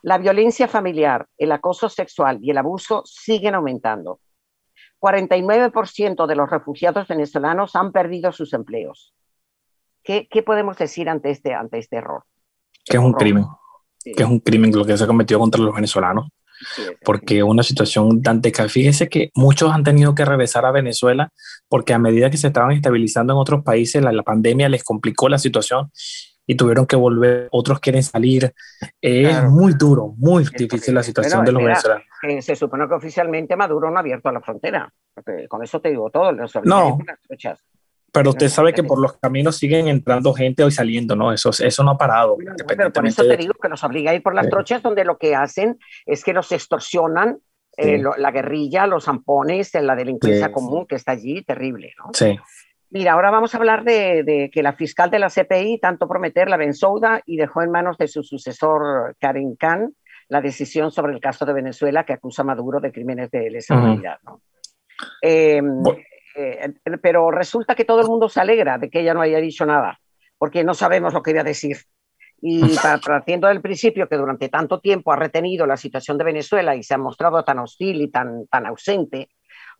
La 0.02 0.18
violencia 0.18 0.68
familiar, 0.68 1.26
el 1.38 1.50
acoso 1.50 1.88
sexual 1.88 2.38
y 2.40 2.52
el 2.52 2.58
abuso 2.58 3.02
siguen 3.04 3.56
aumentando 3.56 4.20
49% 5.02 6.26
de 6.26 6.36
los 6.36 6.48
refugiados 6.48 7.08
venezolanos 7.08 7.74
han 7.74 7.90
perdido 7.90 8.30
sus 8.30 8.52
empleos. 8.52 9.12
¿Qué, 10.04 10.26
podemos 10.46 10.78
decir 10.78 11.08
ante 11.08 11.30
este, 11.30 11.54
ante 11.54 11.78
este 11.78 11.96
error? 11.96 12.22
Que 12.84 12.96
es 12.96 13.02
un 13.02 13.12
crimen, 13.12 13.44
que 14.04 14.22
es 14.22 14.28
un 14.28 14.38
crimen 14.38 14.72
lo 14.72 14.84
que 14.84 14.96
se 14.96 15.04
ha 15.04 15.06
cometido 15.06 15.40
contra 15.40 15.60
los 15.60 15.74
venezolanos, 15.74 16.28
porque 17.04 17.38
es 17.38 17.42
una 17.42 17.62
situación 17.64 18.22
dantesca. 18.22 18.68
Fíjese 18.68 19.08
que 19.08 19.30
muchos 19.34 19.72
han 19.72 19.82
tenido 19.82 20.14
que 20.14 20.24
regresar 20.24 20.66
a 20.66 20.72
Venezuela 20.72 21.30
porque 21.68 21.94
a 21.94 21.98
medida 21.98 22.30
que 22.30 22.36
se 22.36 22.48
estaban 22.48 22.72
estabilizando 22.72 23.32
en 23.32 23.38
otros 23.38 23.64
países, 23.64 24.02
la, 24.02 24.12
la 24.12 24.22
pandemia 24.22 24.68
les 24.68 24.84
complicó 24.84 25.28
la 25.28 25.38
situación 25.38 25.90
y 26.46 26.56
tuvieron 26.56 26.86
que 26.86 26.96
volver, 26.96 27.48
otros 27.52 27.80
quieren 27.80 28.02
salir. 28.02 28.52
Es 29.00 29.44
muy 29.44 29.74
duro, 29.74 30.14
muy 30.16 30.44
difícil 30.56 30.94
la 30.94 31.02
situación 31.02 31.44
de 31.44 31.52
los 31.52 31.62
venezolanos. 31.62 32.04
se 32.40 32.56
supone 32.56 32.88
que 32.88 32.94
oficialmente 32.94 33.56
Maduro 33.56 33.90
no 33.90 33.96
ha 33.96 34.00
abierto 34.00 34.30
la 34.32 34.40
frontera. 34.40 34.92
Con 35.48 35.62
eso 35.62 35.80
te 35.80 35.90
digo 35.90 36.10
todo. 36.10 36.32
no, 36.64 36.98
pero 38.12 38.30
usted 38.30 38.48
sabe 38.48 38.74
que 38.74 38.84
por 38.84 39.00
los 39.00 39.14
caminos 39.14 39.56
siguen 39.56 39.88
entrando 39.88 40.34
gente 40.34 40.62
hoy 40.62 40.70
saliendo, 40.70 41.16
¿no? 41.16 41.32
Eso, 41.32 41.48
eso 41.48 41.82
no 41.82 41.92
ha 41.92 41.98
parado. 41.98 42.36
pero 42.68 42.92
por 42.92 43.06
eso 43.06 43.26
te 43.26 43.36
digo 43.38 43.54
que 43.54 43.68
los 43.68 43.82
obliga 43.82 44.10
a 44.10 44.14
ir 44.14 44.22
por 44.22 44.34
las 44.34 44.50
trochas, 44.50 44.82
donde 44.82 45.04
lo 45.04 45.16
que 45.16 45.34
hacen 45.34 45.78
es 46.04 46.22
que 46.22 46.34
los 46.34 46.52
extorsionan 46.52 47.38
eh, 47.78 48.02
la 48.18 48.30
guerrilla, 48.30 48.86
los 48.86 49.04
zampones, 49.04 49.72
la 49.72 49.96
delincuencia 49.96 50.52
común 50.52 50.86
que 50.86 50.96
está 50.96 51.12
allí, 51.12 51.42
terrible, 51.42 51.94
¿no? 51.98 52.10
Sí. 52.12 52.38
Mira, 52.92 53.14
ahora 53.14 53.30
vamos 53.30 53.54
a 53.54 53.56
hablar 53.56 53.84
de, 53.84 54.50
que 54.52 54.62
la 54.62 54.74
fiscal 54.74 55.10
de 55.10 55.18
la 55.18 55.30
CPI 55.30 55.78
tanto 55.78 56.06
prometer 56.06 56.50
la 56.50 56.58
Benzouda 56.58 57.22
y 57.24 57.38
dejó 57.38 57.62
en 57.62 57.70
manos 57.70 57.96
de 57.96 58.06
su 58.06 58.22
sucesor 58.22 59.16
Karim 59.18 59.56
Khan 59.56 59.94
la 60.28 60.42
decisión 60.42 60.90
sobre 60.90 61.14
el 61.14 61.20
caso 61.20 61.46
de 61.46 61.54
Venezuela 61.54 62.04
que 62.04 62.12
acusa 62.12 62.42
a 62.42 62.44
Maduro 62.44 62.80
de 62.80 62.92
crímenes 62.92 63.30
de 63.30 63.50
lesa 63.50 63.76
humanidad. 63.76 64.18
Em, 65.22 65.82
eh, 66.36 66.70
pero 67.00 67.30
resulta 67.30 67.74
que 67.74 67.86
todo 67.86 68.02
el 68.02 68.08
mundo 68.08 68.28
se 68.28 68.40
alegra 68.42 68.76
de 68.76 68.90
que 68.90 69.00
ella 69.00 69.14
no 69.14 69.22
haya 69.22 69.38
dicho 69.38 69.64
nada, 69.64 69.98
porque 70.36 70.62
no 70.62 70.74
sabemos 70.74 71.14
lo 71.14 71.22
que 71.22 71.30
iba 71.30 71.40
a 71.40 71.44
decir. 71.44 71.78
Y 72.42 72.76
partiendo 73.06 73.48
del 73.48 73.62
principio 73.62 74.06
que 74.06 74.16
durante 74.16 74.50
tanto 74.50 74.80
tiempo 74.80 75.12
ha 75.12 75.16
retenido 75.16 75.64
la 75.64 75.78
situación 75.78 76.18
de 76.18 76.24
Venezuela 76.24 76.76
y 76.76 76.82
se 76.82 76.92
ha 76.92 76.98
mostrado 76.98 77.42
tan 77.42 77.58
hostil 77.58 78.02
y 78.02 78.10
tan, 78.10 78.46
tan 78.48 78.66
ausente, 78.66 79.30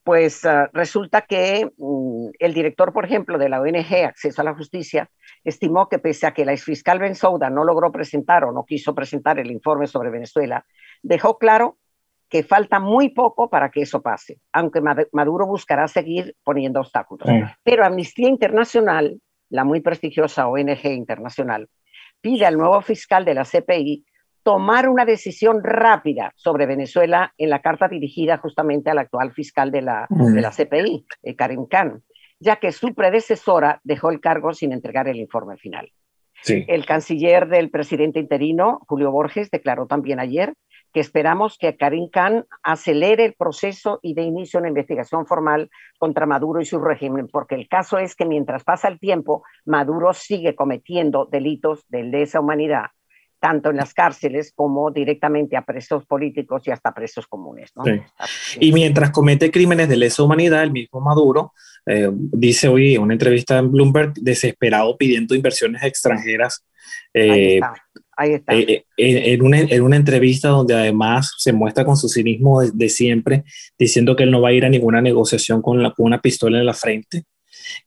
pues 0.04 0.44
uh, 0.44 0.68
resulta 0.73 1.23
que 1.23 1.71
um, 1.76 2.30
el 2.38 2.54
director, 2.54 2.92
por 2.92 3.04
ejemplo, 3.04 3.38
de 3.38 3.49
la 3.49 3.61
ONG 3.61 4.04
Acceso 4.04 4.40
a 4.40 4.44
la 4.44 4.54
Justicia, 4.54 5.09
estimó 5.44 5.88
que 5.88 5.99
pese 5.99 6.26
a 6.26 6.35
que 6.35 6.44
la 6.44 6.52
exfiscal 6.52 6.99
Ben 6.99 7.14
Souda 7.14 7.50
no 7.50 7.64
logró 7.64 7.92
presentar 7.92 8.44
o 8.44 8.52
no 8.52 8.64
quiso 8.64 8.94
presentar 8.94 9.38
el 9.38 9.50
informe 9.50 9.87
sobre 9.87 10.11
Venezuela, 10.11 10.64
dejó 11.02 11.38
claro 11.38 11.78
que 12.28 12.42
falta 12.42 12.80
muy 12.80 13.11
poco 13.11 13.50
para 13.50 13.71
que 13.71 13.82
eso 13.82 14.00
pase, 14.00 14.40
aunque 14.52 14.80
Maduro 15.12 15.47
buscará 15.47 15.87
seguir 15.87 16.35
poniendo 16.42 16.80
obstáculos. 16.80 17.28
Sí. 17.28 17.42
Pero 17.62 17.85
Amnistía 17.85 18.28
Internacional, 18.28 19.21
la 19.50 19.64
muy 19.64 19.80
prestigiosa 19.80 20.49
ONG 20.49 20.87
internacional, 20.87 21.68
pide 22.23 22.47
al 22.47 22.56
nuevo 22.56 22.80
fiscal 22.80 23.26
de 23.26 23.35
la 23.35 23.44
CPI 23.44 24.06
tomar 24.43 24.89
una 24.89 25.05
decisión 25.05 25.63
rápida 25.63 26.33
sobre 26.37 26.67
Venezuela 26.67 27.33
en 27.39 27.51
la 27.51 27.61
carta 27.61 27.89
dirigida 27.89 28.39
justamente 28.39 28.91
al 28.91 28.99
actual 28.99 29.33
fiscal 29.33 29.71
de 29.71 29.83
la, 29.83 30.07
de 30.11 30.41
la 30.41 30.51
CPI, 30.51 31.07
eh, 31.23 31.37
Karim 31.37 31.67
Khan, 31.67 32.03
ya 32.41 32.57
que 32.57 32.73
su 32.73 32.95
predecesora 32.95 33.81
dejó 33.85 34.11
el 34.11 34.21
cargo 34.21 34.53
sin 34.53 34.73
entregar 34.73 35.09
el 35.09 35.19
informe 35.19 35.57
final. 35.57 35.93
Sí. 36.43 36.65
El 36.67 36.85
canciller 36.85 37.49
del 37.49 37.71
presidente 37.71 38.19
interino, 38.19 38.81
Julio 38.89 39.13
Borges, 39.13 39.49
declaró 39.51 39.87
también 39.87 40.19
ayer 40.19 40.55
que 40.93 41.01
esperamos 41.01 41.57
que 41.57 41.77
Karim 41.77 42.11
Khan 42.11 42.45
acelere 42.63 43.25
el 43.25 43.35
proceso 43.35 44.01
y 44.03 44.15
de 44.15 44.23
inicio 44.23 44.59
una 44.59 44.69
investigación 44.69 45.25
formal 45.25 45.71
contra 45.99 46.27
Maduro 46.27 46.61
y 46.61 46.67
su 46.67 46.81
régimen, 46.81 47.29
porque 47.29 47.55
el 47.55 47.69
caso 47.69 47.97
es 47.97 48.17
que 48.17 48.27
mientras 48.27 48.65
pasa 48.65 48.89
el 48.89 48.99
tiempo, 48.99 49.45
Maduro 49.65 50.13
sigue 50.13 50.55
cometiendo 50.55 51.27
delitos 51.27 51.87
de 51.89 52.03
lesa 52.03 52.41
humanidad 52.41 52.87
tanto 53.43 53.71
en 53.71 53.77
las 53.77 53.93
cárceles 53.93 54.53
como 54.55 54.93
directamente 54.93 55.57
a 55.57 55.63
presos 55.63 56.07
políticos 56.07 56.63
y 56.67 56.71
hasta 56.71 56.95
presos 56.95 57.27
comunes. 57.27 57.73
¿no? 57.75 57.83
Sí. 57.83 58.01
Y 58.61 58.73
mientras 58.73 59.11
comete 59.11 59.51
crímenes 59.51 59.89
de 59.89 59.97
lesa 59.97 60.23
humanidad, 60.23 60.63
el 60.63 60.71
mismo 60.71 61.01
Maduro 61.01 61.53
eh, 61.85 62.09
dice 62.13 62.69
hoy 62.69 62.95
en 62.95 63.03
una 63.03 63.15
entrevista 63.15 63.59
en 63.59 63.73
Bloomberg, 63.73 64.13
desesperado 64.15 64.97
pidiendo 64.97 65.35
inversiones 65.35 65.83
extranjeras. 65.83 66.65
Eh, 67.13 67.31
ahí 67.33 67.55
está. 67.55 67.75
Ahí 68.17 68.33
está. 68.35 68.55
Eh, 68.55 68.85
en, 68.97 69.43
una, 69.43 69.59
en, 69.59 69.83
una, 69.83 69.97
entrevista 69.97 70.51
donde 70.51 70.75
además 70.75 71.35
se 71.37 71.53
muestra 71.53 71.85
con 71.85 71.97
su 71.97 72.09
cinismo 72.09 72.61
de, 72.61 72.71
de, 72.73 72.89
siempre, 72.89 73.43
diciendo 73.77 74.15
que 74.15 74.23
él 74.23 74.31
no 74.31 74.41
va 74.41 74.51
a 74.51 74.53
ir 74.53 74.65
a 74.65 74.69
ninguna 74.69 75.03
negociación 75.03 75.63
con, 75.63 75.83
la, 75.83 75.91
con 75.91 76.07
una 76.07 76.21
pistola 76.21 76.61
en 76.61 76.67
la 76.67 76.75
frente 76.75 77.25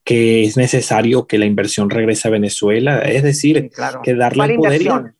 que 0.03 0.43
es 0.43 0.57
necesario 0.57 1.27
que 1.27 1.37
la 1.37 1.45
inversión 1.45 1.89
regrese 1.89 2.27
a 2.27 2.31
Venezuela, 2.31 2.99
es 2.99 3.23
decir, 3.23 3.69
claro. 3.69 4.01
que 4.03 4.15
darle 4.15 4.45
el 4.45 4.55
poder. 4.55 5.14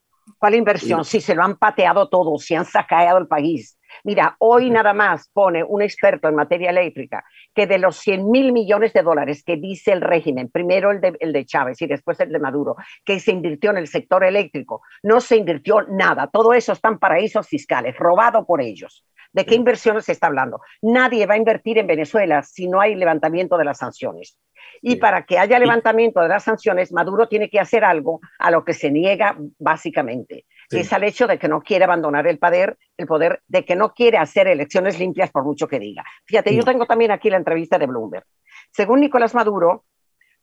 ¿Cuál 0.45 0.53
inversión? 0.53 1.03
Si 1.03 1.21
se 1.21 1.33
lo 1.33 1.41
han 1.41 1.57
pateado 1.57 2.07
todo, 2.07 2.37
se 2.37 2.55
han 2.55 2.65
saqueado 2.65 3.17
el 3.17 3.25
país. 3.25 3.79
Mira, 4.03 4.35
hoy 4.37 4.69
nada 4.69 4.93
más 4.93 5.27
pone 5.33 5.63
un 5.63 5.81
experto 5.81 6.27
en 6.27 6.35
materia 6.35 6.69
eléctrica 6.69 7.25
que 7.55 7.65
de 7.65 7.79
los 7.79 7.97
100 7.97 8.29
mil 8.29 8.53
millones 8.53 8.93
de 8.93 9.01
dólares 9.01 9.41
que 9.43 9.57
dice 9.57 9.91
el 9.91 10.01
régimen, 10.01 10.51
primero 10.51 10.91
el 10.91 11.01
de, 11.01 11.17
el 11.19 11.33
de, 11.33 11.47
Chávez 11.47 11.81
y 11.81 11.87
después 11.87 12.19
el 12.19 12.31
de 12.31 12.37
Maduro, 12.37 12.75
que 13.03 13.19
se 13.19 13.31
invirtió 13.31 13.71
en 13.71 13.77
el 13.77 13.87
sector 13.87 14.23
eléctrico, 14.23 14.83
no 15.01 15.19
se 15.19 15.37
invirtió 15.37 15.81
nada. 15.89 16.27
Todo 16.27 16.53
eso 16.53 16.73
están 16.73 16.99
paraísos 16.99 17.47
fiscales, 17.47 17.97
robado 17.97 18.45
por 18.45 18.61
ellos. 18.61 19.03
¿De 19.33 19.47
qué 19.47 19.55
inversiones 19.55 20.05
se 20.05 20.11
está 20.11 20.27
hablando? 20.27 20.61
Nadie 20.83 21.25
va 21.25 21.33
a 21.33 21.37
invertir 21.37 21.79
en 21.79 21.87
Venezuela 21.87 22.43
si 22.43 22.67
no 22.67 22.81
hay 22.81 22.93
levantamiento 22.93 23.57
de 23.57 23.65
las 23.65 23.79
sanciones. 23.79 24.37
Y 24.81 24.97
para 24.97 25.25
que 25.25 25.37
haya 25.39 25.59
levantamiento 25.59 26.21
de 26.21 26.29
las 26.29 26.43
sanciones, 26.43 26.91
Maduro 26.91 27.27
tiene 27.27 27.49
que 27.49 27.59
hacer 27.59 27.83
algo 27.83 28.19
a 28.39 28.51
lo 28.51 28.63
que 28.63 28.73
se 28.73 28.91
niega 28.91 29.37
básicamente. 29.59 30.45
Sí. 30.69 30.79
Es 30.79 30.93
al 30.93 31.03
hecho 31.03 31.27
de 31.27 31.37
que 31.37 31.47
no 31.47 31.61
quiere 31.61 31.85
abandonar 31.85 32.27
el 32.27 32.39
poder, 32.39 32.77
el 32.97 33.05
poder, 33.05 33.41
de 33.47 33.65
que 33.65 33.75
no 33.75 33.93
quiere 33.93 34.17
hacer 34.17 34.47
elecciones 34.47 34.99
limpias 34.99 35.31
por 35.31 35.43
mucho 35.43 35.67
que 35.67 35.79
diga. 35.79 36.03
Fíjate, 36.25 36.51
no. 36.51 36.57
yo 36.57 36.63
tengo 36.63 36.85
también 36.85 37.11
aquí 37.11 37.29
la 37.29 37.37
entrevista 37.37 37.77
de 37.77 37.85
Bloomberg. 37.87 38.25
Según 38.71 39.01
Nicolás 39.01 39.35
Maduro, 39.35 39.85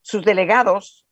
sus 0.00 0.24
delegados 0.24 1.06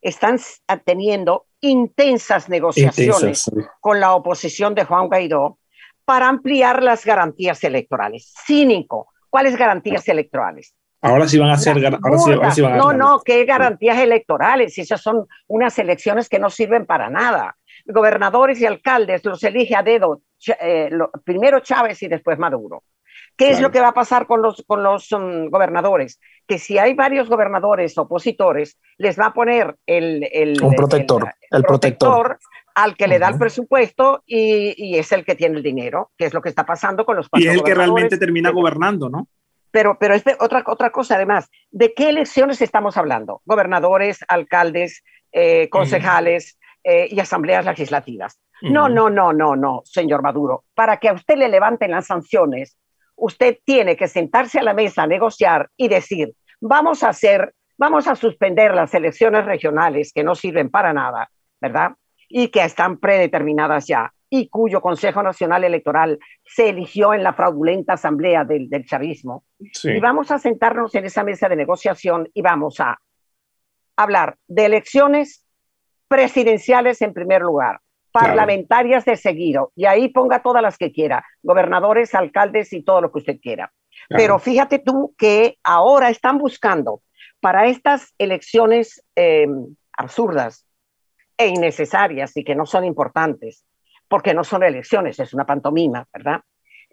están 0.00 0.38
teniendo 0.84 1.46
intensas 1.60 2.48
negociaciones 2.48 3.46
Intensas, 3.46 3.70
con 3.80 4.00
la 4.00 4.14
oposición 4.14 4.74
de 4.74 4.84
Juan 4.84 5.06
Guaidó 5.06 5.58
para 6.04 6.28
ampliar 6.28 6.82
las 6.82 7.04
garantías 7.04 7.62
electorales. 7.64 8.34
Cínico. 8.44 9.12
¿Cuáles 9.30 9.56
garantías 9.56 10.06
electorales? 10.08 10.74
Ahora 11.02 11.26
sí 11.26 11.36
van 11.36 11.50
a 11.50 11.58
ser. 11.58 11.84
Ahora 11.84 12.18
sí, 12.18 12.32
ahora 12.32 12.50
sí 12.52 12.60
van 12.60 12.74
a 12.74 12.76
no, 12.76 12.92
no, 12.92 13.20
¿qué 13.24 13.44
garantías 13.44 13.98
electorales? 13.98 14.78
Esas 14.78 15.02
son 15.02 15.26
unas 15.48 15.76
elecciones 15.78 16.28
que 16.28 16.38
no 16.38 16.48
sirven 16.48 16.86
para 16.86 17.10
nada. 17.10 17.56
Gobernadores 17.84 18.60
y 18.60 18.66
alcaldes 18.66 19.24
los 19.24 19.42
elige 19.42 19.74
a 19.74 19.82
dedo, 19.82 20.22
eh, 20.60 20.88
lo, 20.92 21.10
primero 21.24 21.58
Chávez 21.58 22.00
y 22.04 22.08
después 22.08 22.38
Maduro. 22.38 22.84
¿Qué 23.36 23.46
claro. 23.46 23.56
es 23.56 23.60
lo 23.62 23.70
que 23.72 23.80
va 23.80 23.88
a 23.88 23.94
pasar 23.94 24.26
con 24.28 24.42
los, 24.42 24.62
con 24.64 24.84
los 24.84 25.10
um, 25.10 25.48
gobernadores? 25.50 26.20
Que 26.46 26.58
si 26.58 26.78
hay 26.78 26.94
varios 26.94 27.28
gobernadores 27.28 27.98
opositores, 27.98 28.78
les 28.98 29.18
va 29.18 29.26
a 29.26 29.32
poner 29.34 29.74
el, 29.86 30.28
el 30.32 30.62
un 30.62 30.74
protector, 30.74 31.24
el, 31.50 31.58
el 31.58 31.64
protector, 31.64 32.10
protector 32.10 32.38
al 32.74 32.96
que 32.96 33.08
le 33.08 33.18
da 33.18 33.28
el 33.28 33.38
presupuesto 33.38 34.22
y, 34.24 34.74
y, 34.76 34.98
es 34.98 35.10
el 35.12 35.24
que 35.24 35.34
tiene 35.34 35.56
el 35.56 35.62
dinero, 35.62 36.12
que 36.16 36.26
es 36.26 36.34
lo 36.34 36.40
que 36.40 36.48
está 36.48 36.64
pasando 36.64 37.04
con 37.04 37.16
los 37.16 37.28
Y 37.34 37.48
es 37.48 37.54
el 37.54 37.62
que 37.62 37.74
realmente 37.74 38.18
termina 38.18 38.50
gobernando, 38.50 39.08
¿no? 39.08 39.26
Pero, 39.72 39.98
pero 39.98 40.14
es 40.14 40.22
otra, 40.38 40.62
otra 40.66 40.90
cosa 40.90 41.16
además, 41.16 41.50
¿de 41.70 41.92
qué 41.92 42.10
elecciones 42.10 42.62
estamos 42.62 42.96
hablando? 42.96 43.42
Gobernadores, 43.44 44.20
alcaldes, 44.28 45.02
eh, 45.32 45.68
concejales 45.68 46.58
eh, 46.84 47.08
y 47.10 47.18
asambleas 47.18 47.64
legislativas. 47.64 48.40
No, 48.62 48.88
no, 48.88 49.10
no, 49.10 49.32
no, 49.32 49.56
no, 49.56 49.82
señor 49.84 50.22
Maduro. 50.22 50.64
Para 50.74 50.98
que 50.98 51.08
a 51.08 51.14
usted 51.14 51.36
le 51.36 51.48
levanten 51.48 51.90
las 51.90 52.06
sanciones, 52.06 52.78
usted 53.16 53.58
tiene 53.64 53.96
que 53.96 54.06
sentarse 54.06 54.60
a 54.60 54.62
la 54.62 54.72
mesa, 54.72 55.04
negociar 55.08 55.68
y 55.76 55.88
decir, 55.88 56.32
vamos 56.60 57.02
a 57.02 57.08
hacer, 57.08 57.54
vamos 57.76 58.06
a 58.06 58.14
suspender 58.14 58.72
las 58.72 58.94
elecciones 58.94 59.44
regionales 59.44 60.12
que 60.12 60.22
no 60.22 60.36
sirven 60.36 60.70
para 60.70 60.92
nada, 60.92 61.28
¿verdad? 61.60 61.94
y 62.32 62.48
que 62.48 62.64
están 62.64 62.96
predeterminadas 62.96 63.86
ya 63.86 64.12
y 64.34 64.48
cuyo 64.48 64.80
Consejo 64.80 65.22
Nacional 65.22 65.62
Electoral 65.62 66.18
se 66.42 66.70
eligió 66.70 67.12
en 67.12 67.22
la 67.22 67.34
fraudulenta 67.34 67.92
asamblea 67.92 68.44
del, 68.44 68.70
del 68.70 68.86
chavismo. 68.86 69.44
Sí. 69.74 69.90
Y 69.90 70.00
vamos 70.00 70.30
a 70.30 70.38
sentarnos 70.38 70.94
en 70.94 71.04
esa 71.04 71.22
mesa 71.22 71.50
de 71.50 71.56
negociación 71.56 72.26
y 72.32 72.40
vamos 72.40 72.80
a 72.80 72.98
hablar 73.94 74.38
de 74.48 74.64
elecciones 74.64 75.46
presidenciales 76.08 77.02
en 77.02 77.12
primer 77.12 77.42
lugar, 77.42 77.80
parlamentarias 78.10 79.04
claro. 79.04 79.16
de 79.16 79.22
seguido, 79.22 79.72
y 79.76 79.84
ahí 79.84 80.08
ponga 80.08 80.40
todas 80.40 80.62
las 80.62 80.78
que 80.78 80.92
quiera, 80.92 81.22
gobernadores, 81.42 82.14
alcaldes 82.14 82.72
y 82.72 82.82
todo 82.82 83.02
lo 83.02 83.12
que 83.12 83.18
usted 83.18 83.38
quiera. 83.38 83.70
Claro. 84.08 84.22
Pero 84.22 84.38
fíjate 84.38 84.78
tú 84.78 85.14
que 85.18 85.58
ahora 85.62 86.08
están 86.08 86.38
buscando 86.38 87.02
para 87.40 87.66
estas 87.66 88.14
elecciones 88.16 89.04
eh, 89.14 89.46
absurdas, 89.92 90.66
e 91.36 91.48
innecesarias 91.48 92.36
y 92.36 92.44
que 92.44 92.54
no 92.54 92.66
son 92.66 92.84
importantes, 92.84 93.64
porque 94.12 94.34
no 94.34 94.44
son 94.44 94.62
elecciones, 94.62 95.18
es 95.18 95.32
una 95.32 95.46
pantomima, 95.46 96.06
¿verdad? 96.12 96.42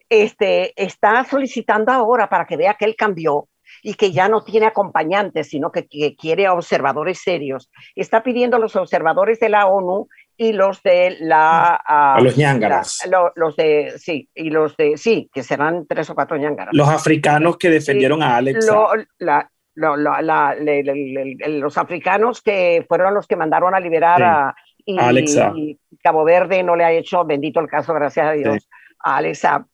Este, 0.08 0.72
está 0.82 1.26
solicitando 1.26 1.92
ahora 1.92 2.30
para 2.30 2.46
que 2.46 2.56
vea 2.56 2.76
que 2.76 2.86
él 2.86 2.96
cambió 2.98 3.50
y 3.84 3.96
que 3.96 4.14
ya 4.14 4.30
no 4.30 4.42
tiene 4.42 4.68
acompañantes, 4.68 5.50
sino 5.50 5.70
que, 5.70 5.86
que 5.86 6.16
quiere 6.16 6.48
observadores 6.48 7.20
serios. 7.20 7.70
Está 7.94 8.24
pidiendo 8.24 8.56
a 8.56 8.60
los 8.62 8.78
observadores 8.78 9.38
de 9.42 9.50
la 9.50 9.66
ONU 9.68 10.08
y 10.38 10.54
los 10.54 10.82
de 10.82 11.18
la... 11.20 11.76
A 11.86 12.22
los 12.22 12.38
ñángaras. 12.38 13.06
Lo, 13.12 13.34
los 13.36 13.58
de, 13.58 13.96
sí, 13.98 14.30
y 14.34 14.50
los 14.50 14.78
de, 14.78 14.96
sí, 14.96 15.30
que 15.34 15.44
serán 15.44 15.88
tres 15.88 16.10
o 16.10 16.16
cuatro 16.16 16.38
ñángaras. 16.38 16.74
Los 16.74 16.88
africanos 16.88 17.58
que 17.58 17.70
defendieron 17.70 18.20
sí, 18.20 18.24
a 18.24 18.38
Alex. 18.38 18.66
Lo, 18.66 18.92
la, 19.18 19.52
lo, 19.76 19.98
la, 19.98 20.22
la, 20.22 20.56
los 20.56 21.78
africanos 21.78 22.42
que 22.42 22.86
fueron 22.88 23.14
los 23.14 23.28
que 23.28 23.36
mandaron 23.36 23.76
a 23.76 23.80
liberar 23.82 24.56
sí. 24.56 24.69
Y, 24.94 25.00
Alexa. 25.00 25.54
y, 25.56 25.80
Cabo 26.02 26.24
Verde 26.24 26.64
no 26.64 26.76
le 26.76 26.84
ha 26.84 26.92
hecho, 26.92 27.26
bendito 27.26 27.60
el 27.60 27.68
caso, 27.68 27.94
gracias 27.94 28.26
a 28.28 28.32
Dios, 28.32 28.64
sí. 28.64 28.70
a 29.00 29.18
Alexa. 29.18 29.68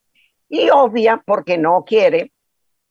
Y 0.50 0.70
obvia 0.70 1.22
porque 1.26 1.58
no 1.58 1.84
quiere 1.86 2.32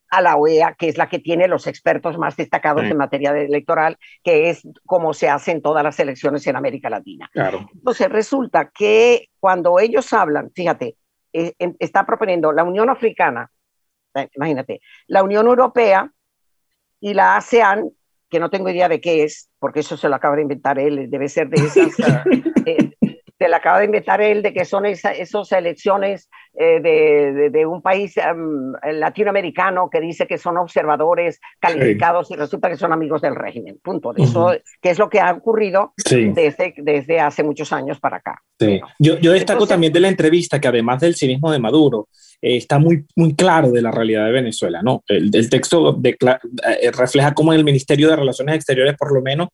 a 0.09 0.21
la 0.21 0.37
OEA, 0.37 0.75
que 0.75 0.89
es 0.89 0.97
la 0.97 1.09
que 1.09 1.19
tiene 1.19 1.49
los 1.49 1.67
expertos 1.67 2.17
más 2.19 2.37
destacados 2.37 2.85
sí. 2.85 2.91
en 2.91 2.97
materia 2.97 3.33
de 3.33 3.47
electoral, 3.47 3.99
que 4.23 4.51
es 4.51 4.63
como 4.87 5.13
se 5.13 5.29
hacen 5.29 5.61
todas 5.61 5.83
las 5.83 5.99
elecciones 5.99 6.47
en 6.47 6.57
América 6.57 6.89
Latina. 6.89 7.29
Claro. 7.33 7.69
Entonces 7.75 8.09
resulta 8.09 8.71
que 8.71 9.29
cuando 9.41 9.81
ellos 9.81 10.13
hablan, 10.13 10.53
fíjate, 10.55 10.97
eh, 11.33 11.55
está 11.81 12.07
proponiendo 12.07 12.53
la 12.53 12.63
Unión 12.63 12.91
Africana, 12.91 13.51
eh, 14.15 14.29
imagínate, 14.37 14.81
la 15.09 15.25
Unión 15.25 15.47
Europea, 15.47 16.09
y 17.05 17.13
la 17.13 17.37
ASEAN, 17.37 17.91
que 18.35 18.41
no 18.41 18.51
tengo 18.51 18.69
idea 18.69 18.89
de 18.89 19.01
qué 19.01 19.23
es, 19.23 19.49
porque 19.61 19.79
eso 19.79 19.97
se 19.97 20.09
lo 20.09 20.17
acaba 20.17 20.35
de 20.35 20.43
inventar 20.43 20.77
él, 20.77 21.09
debe 21.09 21.29
ser 21.29 21.49
de 21.49 21.65
esas, 21.65 21.93
eh, 22.67 22.91
se 23.39 23.49
lo 23.49 23.55
acaba 23.55 23.79
de 23.79 23.85
inventar 23.85 24.21
él, 24.21 24.43
de 24.43 24.53
que 24.53 24.65
son 24.65 24.87
esa, 24.87 25.13
esas 25.13 25.53
elecciones 25.53 26.29
eh, 26.59 26.81
de, 26.81 27.33
de, 27.33 27.51
de, 27.51 27.65
un 27.65 27.81
país 27.81 28.17
um, 28.17 28.73
latinoamericano 28.93 29.89
que 29.89 30.01
dice 30.01 30.27
que 30.27 30.37
son 30.37 30.57
observadores 30.57 31.39
calificados 31.61 32.27
sí. 32.27 32.35
y 32.35 32.37
resulta 32.39 32.69
que 32.69 32.77
son 32.77 32.93
amigos 32.93 33.23
del 33.23 33.37
régimen. 33.37 33.79
Punto. 33.81 34.13
Eso, 34.17 34.47
uh 34.47 34.49
-huh. 34.49 34.63
que 34.83 34.91
es 34.91 34.99
lo 34.99 35.09
que 35.09 35.21
ha 35.21 35.31
ocurrido 35.31 35.93
sí. 35.97 36.33
desde, 36.35 36.75
desde 36.79 37.21
hace 37.21 37.45
muchos 37.45 37.73
años 37.73 38.01
para 38.01 38.17
acá. 38.17 38.43
Sí. 38.59 38.81
Yo, 38.99 39.17
yo, 39.19 39.31
destaco 39.31 39.59
Entonces, 39.59 39.75
también 39.75 39.93
de 39.93 40.01
la 40.01 40.09
entrevista 40.09 40.61
que 40.61 40.67
además 40.67 41.01
del 41.01 41.15
cinismo 41.15 41.53
de 41.53 41.61
Maduro, 41.61 42.09
está 42.45 42.79
muy, 42.79 43.07
muy 43.17 43.35
claro 43.35 43.71
de 43.71 43.81
la 43.81 43.91
realidad 43.91 44.27
de 44.27 44.33
Venezuela, 44.33 44.83
¿no? 44.83 45.03
El, 45.09 45.31
texto 45.49 46.01
refleja 46.93 47.35
cómo 47.35 47.53
en 47.53 47.59
el 47.59 47.65
Ministerio 47.65 48.09
de 48.09 48.17
Relaciones 48.17 48.57
Exteriores, 48.57 48.97
por 48.99 49.15
lo 49.15 49.23
menos, 49.23 49.49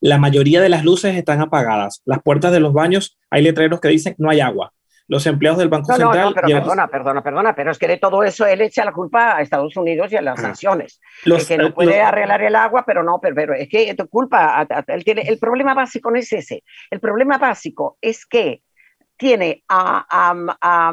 la 0.00 0.18
mayoría 0.18 0.60
de 0.60 0.68
las 0.68 0.84
luces 0.84 1.16
están 1.16 1.40
apagadas. 1.40 2.02
Las 2.04 2.22
puertas 2.22 2.52
de 2.52 2.60
los 2.60 2.72
baños 2.72 3.18
hay 3.30 3.42
letreros 3.42 3.80
que 3.80 3.88
dicen 3.88 4.14
no 4.18 4.30
hay 4.30 4.40
agua 4.40 4.72
los 5.08 5.26
empleados 5.26 5.58
del 5.58 5.68
Banco 5.68 5.92
Central. 5.92 6.18
No, 6.18 6.24
no, 6.30 6.34
pero 6.34 6.46
perdona, 6.48 6.88
perdona, 6.88 7.22
perdona, 7.22 7.54
pero 7.54 7.70
es 7.70 7.78
que 7.78 7.88
de 7.88 7.98
todo 7.98 8.22
eso 8.22 8.46
él 8.46 8.60
echa 8.60 8.84
la 8.84 8.92
culpa 8.92 9.36
a 9.36 9.40
Estados 9.40 9.76
Unidos 9.76 10.12
y 10.12 10.16
a 10.16 10.22
las 10.22 10.40
sanciones. 10.40 11.00
Los, 11.24 11.46
que 11.46 11.56
no 11.56 11.72
puede 11.72 12.00
arreglar 12.00 12.42
el 12.42 12.56
agua, 12.56 12.84
pero 12.86 13.02
no, 13.02 13.20
pero, 13.20 13.54
es 13.54 13.68
que 13.68 13.94
tu 13.94 14.08
culpa, 14.08 14.66
él 14.88 15.04
tiene, 15.04 15.22
el 15.22 15.38
problema 15.38 15.74
básico 15.74 16.10
no 16.10 16.18
es 16.18 16.32
ese. 16.32 16.62
El 16.90 17.00
problema 17.00 17.38
básico 17.38 17.98
es 18.00 18.26
que 18.26 18.62
tiene 19.16 19.62
a, 19.68 20.06
a, 20.60 20.92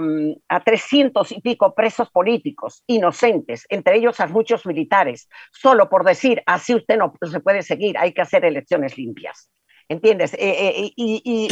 a, 0.50 0.64
300 0.64 1.32
y 1.32 1.42
pico 1.42 1.74
presos 1.74 2.10
políticos 2.10 2.84
inocentes, 2.88 3.66
entre 3.70 3.98
ellos 3.98 4.20
a 4.20 4.28
muchos 4.28 4.66
militares, 4.66 5.28
solo 5.52 5.90
por 5.90 6.04
decir, 6.06 6.42
así 6.46 6.76
usted 6.76 6.98
no 6.98 7.14
se 7.30 7.40
puede 7.40 7.62
seguir, 7.62 7.98
hay 7.98 8.14
que 8.14 8.22
hacer 8.22 8.46
elecciones 8.46 8.98
limpias. 8.98 9.50
¿Entiendes? 9.90 10.34
Eh, 10.36 10.38
eh, 10.40 10.92
y, 10.96 11.50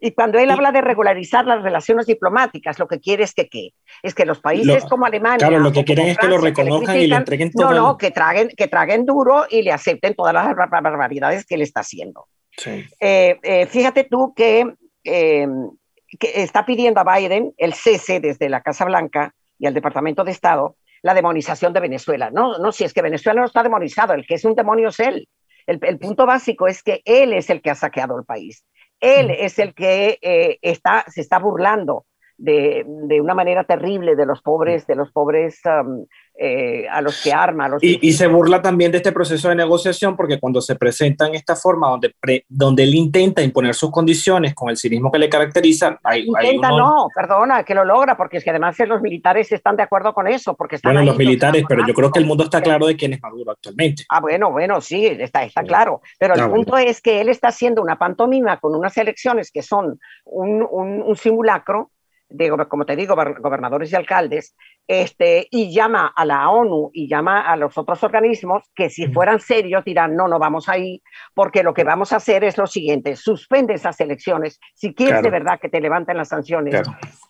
y, 0.00 0.10
cuando 0.12 0.38
él 0.38 0.50
habla 0.50 0.70
de 0.70 0.80
regularizar 0.80 1.44
las 1.44 1.60
relaciones 1.60 2.06
diplomáticas, 2.06 2.78
lo 2.78 2.86
que 2.86 3.00
quiere 3.00 3.24
es 3.24 3.34
que 3.34 3.48
¿qué? 3.48 3.70
Es 4.02 4.14
que 4.14 4.24
los 4.24 4.40
países 4.40 4.84
como 4.84 5.06
Alemania. 5.06 5.38
Claro, 5.38 5.58
lo 5.58 5.72
que 5.72 5.84
quieren 5.84 6.06
es 6.06 6.18
que 6.18 6.28
lo 6.28 6.38
reconozcan 6.38 6.96
y 6.96 7.08
le 7.08 7.16
entreguen 7.16 7.50
todo. 7.50 7.72
No, 7.72 7.74
no, 7.74 7.98
que 7.98 8.12
traguen, 8.12 8.48
que 8.56 8.68
traguen 8.68 9.04
duro 9.04 9.44
y 9.50 9.62
le 9.62 9.72
acepten 9.72 10.14
todas 10.14 10.32
las 10.32 10.54
barbaridades 10.54 11.44
que 11.44 11.56
él 11.56 11.62
está 11.62 11.80
haciendo. 11.80 12.28
Sí. 12.56 12.86
Eh, 13.00 13.66
fíjate 13.68 14.04
tú 14.04 14.32
que, 14.34 14.64
que 15.06 16.42
está 16.42 16.66
pidiendo 16.66 17.00
a 17.00 17.16
Biden 17.16 17.54
el 17.56 17.74
cese 17.74 18.20
desde 18.20 18.48
la 18.48 18.62
Casa 18.62 18.84
Blanca 18.84 19.34
y 19.58 19.66
al 19.66 19.74
Departamento 19.74 20.24
de 20.24 20.32
Estado 20.32 20.76
la 21.02 21.14
demonización 21.14 21.72
de 21.72 21.80
Venezuela. 21.80 22.30
No, 22.30 22.58
no, 22.58 22.72
si 22.72 22.84
es 22.84 22.92
que 22.92 23.02
Venezuela 23.02 23.40
no 23.40 23.46
está 23.46 23.62
demonizado, 23.62 24.12
el 24.14 24.26
que 24.26 24.34
es 24.34 24.44
un 24.44 24.54
demonio 24.54 24.88
es 24.88 25.00
él. 25.00 25.28
El, 25.66 25.98
punto 25.98 26.26
básico 26.26 26.68
es 26.68 26.82
que 26.82 27.02
él 27.04 27.32
es 27.32 27.50
el 27.50 27.60
que 27.60 27.70
ha 27.70 27.74
saqueado 27.74 28.18
el 28.18 28.24
país. 28.24 28.64
Él 29.00 29.30
es 29.30 29.58
el 29.58 29.74
que 29.74 30.18
eh, 30.22 30.58
está, 30.62 31.04
se 31.08 31.20
está 31.20 31.38
burlando 31.38 32.06
de, 32.38 32.84
de, 32.86 33.20
una 33.20 33.34
manera 33.34 33.64
terrible 33.64 34.14
de 34.14 34.26
los 34.26 34.42
pobres, 34.42 34.86
de 34.86 34.94
los 34.94 35.10
pobres 35.10 35.60
um, 35.64 36.04
eh, 36.38 36.86
a 36.90 37.00
los 37.00 37.22
que 37.22 37.32
arma. 37.32 37.66
los 37.66 37.82
y, 37.82 38.12
se 38.12 38.26
burla 38.26 38.60
también 38.60 38.92
de 38.92 38.98
este 38.98 39.10
proceso 39.10 39.48
de 39.48 39.54
negociación 39.54 40.16
porque 40.16 40.38
cuando 40.38 40.60
se 40.60 40.76
presenta 40.76 41.26
en 41.26 41.34
esta 41.34 41.56
forma 41.56 41.88
donde, 41.88 42.14
donde 42.48 42.82
él 42.82 42.94
intenta 42.94 43.42
imponer 43.42 43.74
sus 43.74 43.90
condiciones 43.90 44.54
con 44.54 44.68
el 44.68 44.76
cinismo 44.76 45.10
que 45.10 45.18
le 45.18 45.30
caracteriza, 45.30 45.98
hay, 46.02 46.26
intenta 46.26 46.68
no, 46.68 47.08
perdona, 47.14 47.64
que 47.64 47.74
lo 47.74 47.86
logra, 47.86 48.16
porque 48.18 48.36
es 48.36 48.44
que 48.44 48.50
además 48.50 48.76
los 48.86 49.00
militares 49.00 49.50
están 49.50 49.76
de 49.76 49.84
acuerdo 49.84 50.12
con 50.12 50.28
eso. 50.28 50.54
Porque 50.54 50.76
están 50.76 50.92
bueno, 50.92 51.06
los 51.06 51.16
militares, 51.16 51.64
pero 51.66 51.86
yo 51.86 51.94
creo 51.94 52.10
que 52.10 52.18
el 52.18 52.26
mundo 52.26 52.44
está 52.44 52.60
claro 52.60 52.86
de 52.86 52.96
quién 52.96 53.14
es 53.14 53.22
Maduro 53.22 53.52
actualmente. 53.52 54.04
Ah, 54.10 54.20
bueno, 54.20 54.50
bueno, 54.50 54.80
sí, 54.82 55.06
está, 55.06 55.42
está 55.42 55.62
claro. 55.62 56.02
Pero 56.18 56.34
el 56.34 56.50
punto 56.50 56.76
es 56.76 57.00
que 57.00 57.20
él 57.22 57.30
está 57.30 57.48
haciendo 57.48 57.80
una 57.80 57.98
pantomima 57.98 58.58
con 58.58 58.74
unas 58.74 58.96
elecciones 58.98 59.50
que 59.50 59.62
son 59.62 59.98
un, 60.24 60.66
un, 60.70 61.02
un 61.02 61.16
simulacro 61.16 61.90
de, 62.28 62.50
como 62.68 62.84
te 62.84 62.96
digo, 62.96 63.14
gobernadores 63.14 63.92
y 63.92 63.96
alcaldes, 63.96 64.56
este, 64.86 65.46
y 65.50 65.72
llama 65.72 66.12
a 66.14 66.24
la 66.24 66.48
ONU 66.50 66.90
y 66.92 67.08
llama 67.08 67.40
a 67.40 67.56
los 67.56 67.76
otros 67.78 68.02
organismos 68.02 68.64
que 68.74 68.90
si 68.90 69.08
fueran 69.08 69.40
serios 69.40 69.84
dirán, 69.84 70.16
no, 70.16 70.28
no 70.28 70.38
vamos 70.38 70.68
ahí, 70.68 71.02
porque 71.34 71.62
lo 71.62 71.74
que 71.74 71.84
vamos 71.84 72.12
a 72.12 72.16
hacer 72.16 72.44
es 72.44 72.58
lo 72.58 72.66
siguiente, 72.66 73.16
suspende 73.16 73.74
esas 73.74 74.00
elecciones, 74.00 74.60
si 74.74 74.94
quieres 74.94 75.22
de 75.22 75.30
verdad 75.30 75.60
que 75.60 75.68
te 75.68 75.80
levanten 75.80 76.16
las 76.16 76.28
sanciones, 76.28 76.82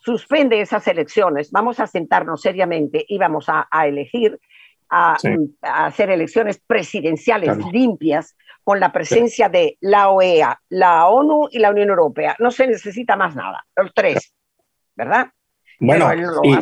suspende 0.03 0.61
esas 0.61 0.87
elecciones, 0.87 1.51
vamos 1.51 1.79
a 1.79 1.87
sentarnos 1.87 2.41
seriamente 2.41 3.05
y 3.07 3.17
vamos 3.17 3.47
a, 3.49 3.67
elegir, 3.85 4.39
a, 4.89 5.17
hacer 5.61 6.09
elecciones 6.09 6.59
presidenciales 6.65 7.57
limpias 7.71 8.35
con 8.63 8.79
la 8.81 8.91
presencia 8.91 9.47
de 9.47 9.77
la 9.79 10.09
OEA, 10.09 10.59
la 10.69 11.07
ONU 11.07 11.47
y 11.51 11.59
la 11.59 11.71
Unión 11.71 11.87
Europea. 11.87 12.35
No 12.39 12.51
se 12.51 12.67
necesita 12.67 13.15
más 13.15 13.33
nada, 13.33 13.65
los 13.77 13.93
tres. 13.93 14.33
¿Verdad? 14.97 15.27
Bueno, 15.79 16.09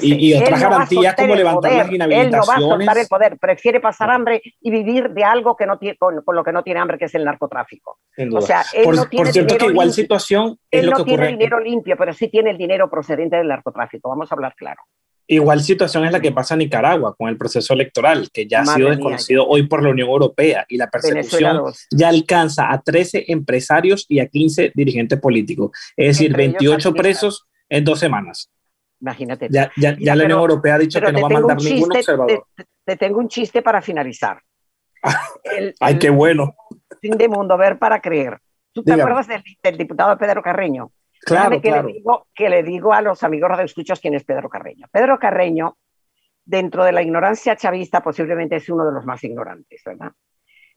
y, 0.01 0.33
otras 0.33 0.61
garantías 0.61 1.15
como 1.15 1.35
levantar 1.35 1.71
las 1.71 1.91
inhabilitaciones. 1.91 2.25
Él 2.25 2.31
no 2.31 2.45
va 2.45 2.55
a 2.55 2.77
soltar 2.77 2.97
el 2.97 3.07
poder, 3.07 3.37
prefiere 3.39 3.79
pasar 3.79 4.09
hambre 4.09 4.41
y 4.59 4.69
vivir 4.69 5.11
de 5.11 5.23
algo 5.23 5.55
que 5.55 5.65
no 5.65 5.79
tiene, 5.79 5.97
con, 5.97 6.21
lo 6.25 6.43
que 6.43 6.51
no 6.51 6.63
tiene 6.63 6.81
hambre, 6.81 6.97
que 6.97 7.05
es 7.05 7.15
el 7.15 7.23
narcotráfico. 7.23 7.99
O 8.33 8.41
sea, 8.41 8.65
él 8.73 8.83
por, 8.83 8.95
no 8.95 9.05
tiene 9.05 9.31
cierto 9.31 9.57
que 9.57 9.67
igual 9.67 9.93
situación 9.93 10.59
es 10.69 10.81
él 10.81 10.87
lo 10.87 10.91
no 10.91 10.97
que 10.97 11.01
ocurre. 11.03 11.27
tiene 11.27 11.37
dinero 11.37 11.59
limpio, 11.61 11.95
pero 11.97 12.13
sí 12.13 12.27
tiene 12.27 12.51
el 12.51 12.57
dinero 12.57 12.89
procedente 12.89 13.37
del 13.37 13.47
narcotráfico, 13.47 14.09
vamos 14.09 14.29
a 14.29 14.35
hablar 14.35 14.53
claro. 14.55 14.81
Igual 15.27 15.61
situación 15.61 16.05
es 16.05 16.11
la 16.11 16.19
que 16.19 16.31
pasa 16.31 16.53
en 16.53 16.59
Nicaragua 16.59 17.15
con 17.17 17.29
el 17.29 17.37
proceso 17.37 17.73
electoral, 17.73 18.29
que 18.31 18.45
ya 18.45 18.61
ha 18.61 18.65
sido 18.65 18.89
desconocido 18.89 19.47
hoy 19.47 19.65
por 19.65 19.81
la 19.81 19.89
Unión 19.89 20.09
Europea 20.09 20.65
y 20.69 20.77
la 20.77 20.87
persecución 20.87 21.63
ya 21.89 22.09
alcanza 22.09 22.71
a 22.71 22.81
13 22.81 23.25
empresarios 23.29 24.05
y 24.07 24.19
a 24.19 24.27
15 24.27 24.73
dirigentes 24.75 25.19
políticos, 25.19 25.71
es 25.95 26.17
decir, 26.17 26.35
28 26.35 26.93
presos 26.93 27.47
en 27.69 27.83
dos 27.83 27.99
semanas. 27.99 28.51
Imagínate. 29.01 29.47
Ya, 29.51 29.71
ya, 29.75 29.95
ya 29.99 30.15
la 30.15 30.23
Unión 30.25 30.39
Europea 30.39 30.75
ha 30.75 30.79
dicho 30.79 30.99
que 30.99 31.11
no 31.11 31.21
va 31.21 31.27
a 31.27 31.29
mandar 31.29 31.57
ningún 31.61 31.95
observador. 31.95 32.45
Te, 32.85 32.95
tengo 32.97 33.19
un 33.19 33.27
chiste 33.27 33.61
para 33.61 33.81
finalizar. 33.81 34.41
Ay, 35.79 35.99
qué 35.99 36.09
bueno. 36.09 36.55
Fin 37.01 37.17
de 37.17 37.27
mundo, 37.27 37.57
ver 37.57 37.77
para 37.77 38.01
creer. 38.01 38.39
¿Tú 38.71 38.83
te 38.83 38.93
acuerdas 38.93 39.27
del, 39.27 39.77
diputado 39.77 40.17
Pedro 40.17 40.41
Carreño? 40.41 40.91
Claro, 41.21 41.61
que, 41.61 41.69
claro. 41.69 41.87
Le 41.87 41.93
digo, 41.93 42.27
que 42.33 42.49
le 42.49 42.63
digo 42.63 42.93
a 42.93 43.01
los 43.01 43.23
amigos 43.23 43.49
radioescuchos 43.49 43.99
quién 43.99 44.13
es 44.15 44.23
Pedro 44.23 44.49
Carreño. 44.49 44.87
Pedro 44.91 45.17
Carreño, 45.17 45.77
dentro 46.43 46.83
de 46.83 46.91
la 46.91 47.01
ignorancia 47.01 47.55
chavista, 47.55 48.01
posiblemente 48.03 48.57
es 48.57 48.69
uno 48.69 48.85
de 48.85 48.91
los 48.91 49.05
más 49.05 49.23
ignorantes, 49.23 49.81
¿verdad? 49.85 50.11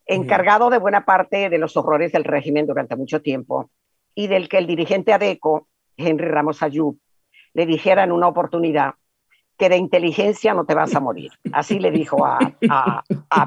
Encargado 0.06 0.70
de 0.70 0.78
buena 0.78 1.04
parte 1.04 1.50
de 1.50 1.58
los 1.58 1.76
horrores 1.76 2.12
del 2.12 2.24
régimen 2.24 2.66
durante 2.66 2.96
mucho 2.96 3.20
tiempo 3.20 3.70
y 4.14 4.26
del 4.26 4.48
que 4.48 4.58
el 4.58 4.66
dirigente 4.66 5.12
ADECO 5.12 5.67
Henry 5.98 6.28
Ramos 6.28 6.62
Ayub, 6.62 6.98
le 7.52 7.66
dijera 7.66 8.04
en 8.04 8.12
una 8.12 8.28
oportunidad 8.28 8.94
que 9.58 9.68
de 9.68 9.76
inteligencia 9.76 10.54
no 10.54 10.64
te 10.64 10.74
vas 10.74 10.94
a 10.94 11.00
morir. 11.00 11.32
Así 11.52 11.78
le 11.80 11.90
dijo 11.90 12.24
a, 12.24 12.38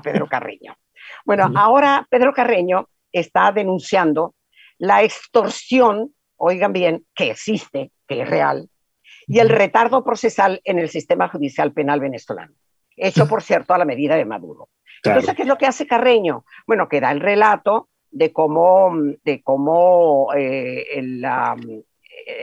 Pedro 0.03 0.27
Carreño. 0.27 0.75
Bueno, 1.25 1.51
ahora 1.55 2.05
Pedro 2.09 2.33
Carreño 2.33 2.89
está 3.11 3.51
denunciando 3.51 4.35
la 4.77 5.03
extorsión, 5.03 6.13
oigan 6.35 6.73
bien, 6.73 7.05
que 7.15 7.31
existe, 7.31 7.91
que 8.07 8.21
es 8.21 8.29
real, 8.29 8.69
y 9.27 9.39
el 9.39 9.49
retardo 9.49 10.03
procesal 10.03 10.59
en 10.63 10.79
el 10.79 10.89
sistema 10.89 11.29
judicial 11.29 11.71
penal 11.71 11.99
venezolano, 11.99 12.53
hecho, 12.97 13.27
por 13.27 13.41
cierto, 13.43 13.73
a 13.73 13.77
la 13.77 13.85
medida 13.85 14.15
de 14.15 14.25
Maduro. 14.25 14.69
Entonces, 15.03 15.35
¿qué 15.35 15.43
es 15.43 15.47
lo 15.47 15.57
que 15.57 15.67
hace 15.67 15.87
Carreño? 15.87 16.43
Bueno, 16.67 16.87
que 16.89 16.99
da 16.99 17.11
el 17.11 17.21
relato 17.21 17.89
de 18.09 18.33
cómo, 18.33 18.91
de 19.23 19.41
cómo 19.41 20.29
eh, 20.35 20.85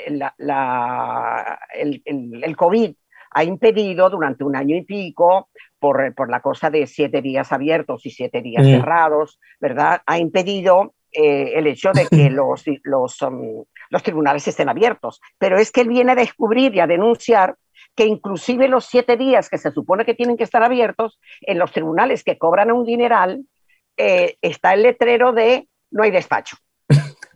la, 0.09 0.35
la, 0.39 1.59
el, 1.75 2.03
el, 2.05 2.57
COVID 2.57 2.95
ha 3.31 3.45
impedido 3.45 4.11
durante 4.11 4.45
un 4.45 4.57
año 4.57 4.77
y 4.77 4.83
pico, 4.83 5.51
por, 5.79 6.15
por 6.15 6.31
la 6.31 6.41
cosa 6.41 6.71
de 6.71 6.87
siete 6.87 7.23
días 7.23 7.53
abiertos 7.53 8.05
y 8.07 8.11
siete 8.11 8.43
días 8.43 8.65
mm. 8.65 8.71
cerrados, 8.71 9.39
¿verdad? 9.61 10.03
Ha 10.07 10.19
impedido 10.19 10.95
eh, 11.13 11.53
el 11.55 11.67
hecho 11.67 11.93
de 11.93 12.07
que 12.07 12.31
los, 12.31 12.65
los, 12.83 13.23
um, 13.23 13.65
los 13.91 14.03
tribunales 14.03 14.47
estén 14.49 14.69
abiertos. 14.69 15.21
Pero 15.39 15.59
es 15.59 15.71
que 15.71 15.83
él 15.83 15.89
viene 15.89 16.13
a 16.13 16.17
descubrir 16.17 16.75
y 16.75 16.81
a 16.81 16.87
denunciar 16.87 17.57
que 17.95 18.07
inclusive 18.07 18.69
los 18.69 18.85
siete 18.87 19.17
días 19.17 19.49
que 19.49 19.59
se 19.59 19.73
supone 19.73 20.05
que 20.05 20.15
tienen 20.15 20.37
que 20.37 20.45
estar 20.45 20.63
abiertos, 20.63 21.19
en 21.41 21.59
los 21.59 21.73
tribunales 21.73 22.23
que 22.23 22.39
cobran 22.39 22.71
un 22.71 22.85
dineral, 22.85 23.45
eh, 23.97 24.37
está 24.41 24.75
el 24.75 24.83
letrero 24.83 25.33
de 25.33 25.69
no 25.91 26.03
hay 26.03 26.11
despacho. 26.11 26.57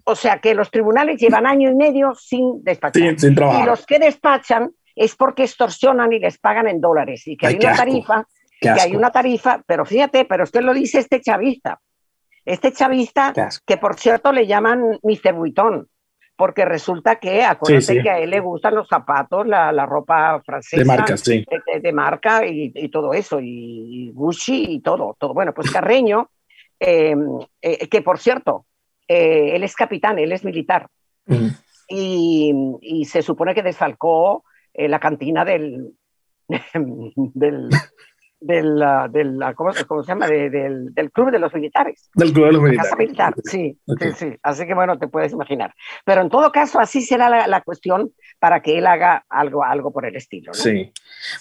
O 0.04 0.14
sea 0.14 0.38
que 0.38 0.54
los 0.54 0.70
tribunales 0.70 1.20
llevan 1.20 1.46
año 1.46 1.70
y 1.70 1.74
medio 1.74 2.14
sin 2.14 2.62
despachar. 2.64 3.02
y 3.02 3.66
los 3.66 3.86
que 3.86 3.98
despachan 3.98 4.72
es 4.94 5.14
porque 5.14 5.44
extorsionan 5.44 6.12
y 6.12 6.18
les 6.18 6.38
pagan 6.38 6.66
en 6.68 6.80
dólares 6.80 7.26
y 7.26 7.36
que 7.36 7.46
hay 7.46 7.56
una 7.56 7.76
tarifa, 7.76 8.26
que 8.60 8.68
hay 8.68 8.96
una 8.96 9.10
tarifa, 9.10 9.62
pero 9.66 9.84
fíjate, 9.84 10.24
pero 10.24 10.44
usted 10.44 10.62
lo 10.62 10.74
dice 10.74 10.98
este 10.98 11.20
chavista. 11.20 11.80
Este 12.44 12.72
chavista, 12.72 13.32
que 13.64 13.76
por 13.76 13.94
cierto 13.96 14.32
le 14.32 14.46
llaman 14.46 14.98
Mr. 15.02 15.32
Vuitton, 15.32 15.88
porque 16.34 16.64
resulta 16.64 17.16
que, 17.16 17.44
acuérdate 17.44 18.02
que 18.02 18.10
a 18.10 18.18
él 18.18 18.30
le 18.30 18.40
gustan 18.40 18.74
los 18.74 18.88
zapatos, 18.88 19.46
la, 19.46 19.70
la 19.70 19.86
ropa 19.86 20.42
francesa. 20.44 20.82
De 20.82 20.84
marca, 20.84 21.16
sí. 21.16 21.46
De, 21.80 21.92
marca 21.92 22.44
y, 22.44 22.72
y, 22.74 22.88
todo 22.88 23.14
eso, 23.14 23.38
y 23.40 24.10
Gucci 24.12 24.64
y 24.68 24.80
todo. 24.80 25.16
todo. 25.18 25.34
Bueno, 25.34 25.54
pues 25.54 25.70
Carreño, 25.70 26.30
eh, 26.80 27.14
eh, 27.60 27.88
que 27.88 28.02
por 28.02 28.18
cierto, 28.18 28.66
eh, 29.08 29.54
él 29.54 29.64
es 29.64 29.74
capitán, 29.74 30.18
él 30.18 30.32
es 30.32 30.44
militar. 30.44 30.88
y, 31.88 33.04
se 33.04 33.22
supone 33.22 33.54
que 33.54 33.62
desfalcó 33.62 34.44
eh, 34.72 34.88
la 34.88 34.98
cantina 34.98 35.44
del, 35.44 35.92
del, 37.14 37.68
del, 38.42 38.82
del 39.10 39.38
¿cómo, 39.54 39.72
se 39.72 39.84
llama? 40.08 40.26
del, 40.26 40.92
del, 40.94 41.10
club 41.12 41.30
de 41.30 41.38
los 41.38 41.52
militares. 41.54 42.10
Del 42.14 42.32
club 42.32 42.46
de 42.46 42.52
los 42.52 42.62
militares. 42.62 42.92
militar, 42.98 43.34
sí, 43.44 43.78
sí, 43.86 44.08
sí. 44.16 44.36
Así 44.42 44.66
que 44.66 44.74
bueno, 44.74 44.98
te 44.98 45.08
puedes 45.08 45.32
imaginar. 45.32 45.74
Pero 46.04 46.22
en 46.22 46.28
todo 46.28 46.50
caso, 46.52 46.80
así 46.80 47.02
será 47.02 47.28
la, 47.28 47.46
la 47.46 47.60
cuestión 47.60 48.12
para 48.38 48.60
que 48.60 48.78
él 48.78 48.86
haga 48.86 49.24
algo, 49.28 49.64
algo 49.64 49.92
por 49.92 50.06
el 50.06 50.16
estilo. 50.16 50.48
¿no? 50.48 50.54
Sí. 50.54 50.92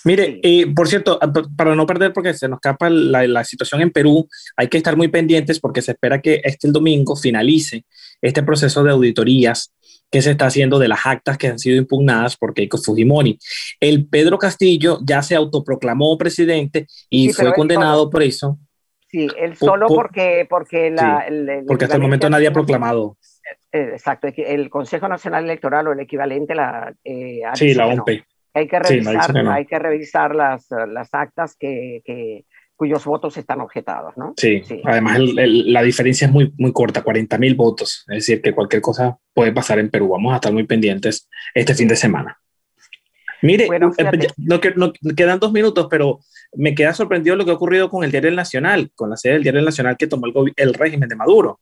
Mire, 0.05 0.39
eh, 0.43 0.73
por 0.73 0.87
cierto, 0.87 1.19
para 1.55 1.75
no 1.75 1.85
perder, 1.85 2.13
porque 2.13 2.33
se 2.33 2.47
nos 2.47 2.57
escapa 2.57 2.89
la, 2.89 3.27
la, 3.27 3.43
situación 3.43 3.81
en 3.81 3.91
Perú, 3.91 4.27
hay 4.55 4.67
que 4.67 4.77
estar 4.77 4.95
muy 4.95 5.07
pendientes 5.07 5.59
porque 5.59 5.81
se 5.81 5.91
espera 5.91 6.21
que 6.21 6.41
este 6.43 6.67
el 6.67 6.73
domingo 6.73 7.15
finalice 7.15 7.85
este 8.21 8.43
proceso 8.43 8.83
de 8.83 8.91
auditorías 8.91 9.73
que 10.11 10.21
se 10.21 10.31
está 10.31 10.47
haciendo 10.47 10.77
de 10.77 10.89
las 10.89 11.05
actas 11.05 11.37
que 11.37 11.47
han 11.47 11.57
sido 11.57 11.77
impugnadas 11.77 12.35
por 12.35 12.53
Keiko 12.53 12.77
Fujimori. 12.77 13.39
El 13.79 14.07
Pedro 14.07 14.37
Castillo 14.37 14.99
ya 15.03 15.21
se 15.21 15.35
autoproclamó 15.35 16.17
presidente 16.17 16.85
y 17.09 17.31
fue 17.31 17.53
condenado 17.53 18.09
por 18.09 18.21
eso. 18.21 18.59
Sí, 19.07 19.27
él 19.37 19.55
solo 19.55 19.87
porque, 19.87 20.45
porque, 20.49 20.89
la, 20.89 21.25
porque 21.67 21.85
hasta 21.85 21.97
el 21.97 22.01
momento 22.01 22.29
nadie 22.29 22.47
ha 22.47 22.53
proclamado. 22.53 23.17
Eh, 23.71 23.91
exacto, 23.93 24.27
el 24.35 24.69
Consejo 24.69 25.07
Nacional 25.07 25.45
Electoral 25.45 25.87
o 25.87 25.93
el 25.93 25.99
equivalente 26.01 26.55
la, 26.55 26.93
eh, 27.03 27.41
sí, 27.53 27.73
la 27.73 27.87
OMP. 27.87 28.23
Hay 28.53 28.67
que 28.67 28.79
revisar, 28.79 29.37
hay 29.47 29.65
que 29.65 29.79
revisar 29.79 30.35
las, 30.35 30.67
las 30.89 31.13
actas 31.13 31.55
que, 31.57 32.01
que, 32.03 32.45
cuyos 32.81 33.05
votos 33.05 33.37
están 33.37 33.61
objetados, 33.61 34.17
¿no? 34.17 34.33
Sí, 34.37 34.63
además 34.85 35.19
la 35.19 35.83
diferencia 35.83 36.25
es 36.25 36.33
muy, 36.33 36.51
muy 36.57 36.73
corta, 36.73 37.03
40 37.03 37.37
mil 37.37 37.53
votos, 37.53 38.03
es 38.07 38.15
decir, 38.15 38.41
que 38.41 38.55
cualquier 38.55 38.81
cosa 38.81 39.19
puede 39.35 39.51
pasar 39.51 39.77
en 39.77 39.91
Perú. 39.91 40.09
Vamos 40.09 40.33
a 40.33 40.37
estar 40.37 40.51
muy 40.51 40.63
pendientes 40.63 41.29
este 41.53 41.75
fin 41.75 41.87
de 41.87 41.95
semana. 41.95 42.39
Mire, 43.43 43.65
eh, 43.65 43.79
no, 44.37 44.59
no, 44.75 45.15
quedan 45.15 45.39
dos 45.39 45.51
minutos, 45.51 45.85
pero 45.91 46.21
me 46.55 46.73
queda 46.73 46.91
sorprendido 46.95 47.35
lo 47.35 47.45
que 47.45 47.51
ha 47.51 47.53
ocurrido 47.53 47.87
con 47.87 48.03
el 48.03 48.09
Diario 48.09 48.31
Nacional, 48.31 48.91
con 48.95 49.11
la 49.11 49.15
sede 49.15 49.33
del 49.33 49.43
Diario 49.43 49.61
Nacional 49.61 49.95
que 49.95 50.07
tomó 50.07 50.25
el, 50.25 50.33
el 50.55 50.73
régimen 50.73 51.07
de 51.07 51.15
Maduro. 51.15 51.59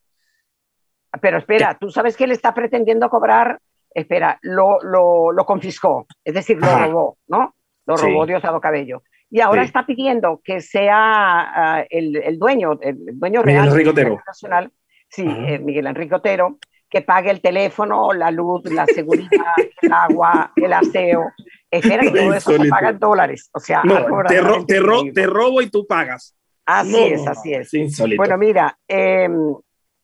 Pero 1.22 1.40
espera, 1.40 1.78
¿tú 1.78 1.90
sabes 1.92 2.16
que 2.16 2.24
él 2.24 2.32
está 2.32 2.54
pretendiendo 2.54 3.10
cobrar? 3.10 3.60
Espera, 3.94 4.40
lo, 4.42 4.82
lo, 4.84 5.34
lo 5.34 5.46
confiscó, 5.46 6.08
es 6.24 6.34
decir, 6.34 6.56
lo 6.56 6.80
robó, 6.80 7.18
¿no? 7.28 7.54
Lo 7.86 7.98
robó 7.98 8.26
Diosdado 8.26 8.62
Cabello 8.62 9.04
y 9.32 9.42
ahora 9.42 9.64
está 9.64 9.86
pidiendo 9.86 10.42
que 10.44 10.62
sea 10.62 11.84
uh, 11.84 11.88
el, 11.90 12.16
el, 12.18 12.40
dueño, 12.40 12.80
el 12.82 12.98
dueño 13.14 13.44
Miguel 13.44 13.72
real 13.72 13.80
Enrique 13.80 14.18
nacional, 14.26 14.72
sí, 15.08 15.24
eh, 15.28 15.60
Miguel 15.60 15.88
Enrique 15.88 16.16
Otero, 16.16 16.58
que 16.90 17.02
pague 17.02 17.30
el 17.30 17.42
teléfono, 17.42 18.14
la 18.14 18.32
luz, 18.32 18.66
la 18.66 18.86
seguridad, 18.88 19.54
el 19.82 19.94
agua, 19.94 20.52
el 20.56 20.74
aseo. 20.74 21.32
Espera 21.70 22.02
que 22.02 22.12
todo 22.20 22.34
eso 22.34 22.52
se 22.52 22.70
paga 22.70 22.90
en 22.90 23.00
dólares. 23.00 23.50
O 23.54 23.60
sea, 23.60 23.84
no, 23.84 23.96
te, 24.28 24.42
ro 24.42 24.66
te, 24.66 24.80
ro 24.80 25.04
te, 25.14 25.26
robo 25.28 25.62
y 25.62 25.70
tú 25.70 25.86
pagas. 25.86 26.36
Así 26.66 26.92
no, 26.92 26.98
es, 26.98 27.28
así 27.28 27.54
es. 27.54 27.72
Bueno, 28.18 28.38
mira, 28.38 28.78
eh, 28.88 29.30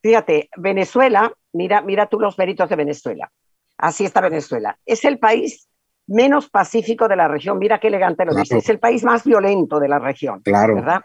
fíjate, 0.01 0.49
Venezuela, 0.57 1.31
mira, 1.53 1.81
mira 1.81 2.07
tú 2.07 2.19
los 2.19 2.37
méritos 2.37 2.69
de 2.69 2.75
Venezuela. 2.75 3.31
Así 3.77 4.05
está 4.05 4.21
Venezuela. 4.21 4.77
Es 4.85 5.03
el 5.05 5.19
país 5.19 5.67
menos 6.07 6.49
pacífico 6.49 7.07
de 7.07 7.15
la 7.15 7.27
región. 7.27 7.57
Mira 7.57 7.79
qué 7.79 7.87
elegante 7.87 8.25
lo 8.25 8.33
dice. 8.33 8.57
Es 8.57 8.69
el 8.69 8.79
país 8.79 9.03
más 9.03 9.23
violento 9.23 9.79
de 9.79 9.87
la 9.87 9.99
región. 9.99 10.41
Claro. 10.41 10.75
¿Verdad? 10.75 11.01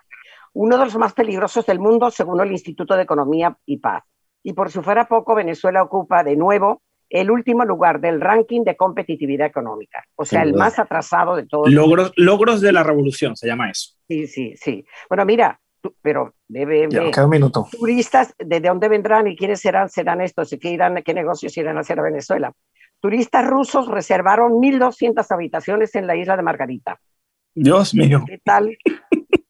Uno 0.52 0.78
de 0.78 0.84
los 0.84 0.96
más 0.96 1.12
peligrosos 1.12 1.64
del 1.66 1.78
mundo, 1.78 2.10
según 2.10 2.40
el 2.40 2.50
Instituto 2.50 2.96
de 2.96 3.02
Economía 3.02 3.56
y 3.66 3.78
Paz. 3.78 4.04
Y 4.42 4.52
por 4.52 4.70
si 4.70 4.80
fuera 4.80 5.06
poco, 5.06 5.34
Venezuela 5.34 5.82
ocupa 5.82 6.24
de 6.24 6.36
nuevo 6.36 6.82
el 7.08 7.30
último 7.30 7.64
lugar 7.64 8.00
del 8.00 8.20
ranking 8.20 8.62
de 8.62 8.76
competitividad 8.76 9.46
económica. 9.46 10.04
O 10.14 10.24
sea, 10.24 10.42
el 10.42 10.54
más 10.54 10.78
atrasado 10.78 11.34
de 11.36 11.46
todos. 11.46 11.70
Logros, 11.70 12.12
logros 12.16 12.60
de 12.60 12.72
la 12.72 12.84
revolución, 12.84 13.36
se 13.36 13.48
llama 13.48 13.70
eso. 13.70 13.96
Sí, 14.06 14.26
sí, 14.28 14.54
sí. 14.56 14.84
Bueno, 15.08 15.24
mira, 15.24 15.60
pero 16.00 16.34
debe 16.46 16.88
ya, 16.88 17.24
un 17.24 17.30
minuto. 17.30 17.66
turistas, 17.72 18.34
¿de 18.38 18.60
dónde 18.60 18.88
vendrán 18.88 19.26
y 19.26 19.36
quiénes 19.36 19.60
serán, 19.60 19.88
serán 19.88 20.20
estos? 20.20 20.52
¿Y 20.52 20.58
qué, 20.58 20.70
irán, 20.70 21.02
qué 21.04 21.12
negocios 21.12 21.56
irán 21.56 21.78
a 21.78 21.80
hacer 21.80 21.98
a 21.98 22.02
Venezuela? 22.02 22.52
Turistas 23.00 23.46
rusos 23.46 23.88
reservaron 23.88 24.52
1.200 24.52 25.26
habitaciones 25.30 25.94
en 25.94 26.06
la 26.06 26.16
isla 26.16 26.36
de 26.36 26.42
Margarita. 26.42 27.00
Dios 27.54 27.94
mío. 27.94 28.24
¿Qué 28.26 28.38
tal? 28.44 28.76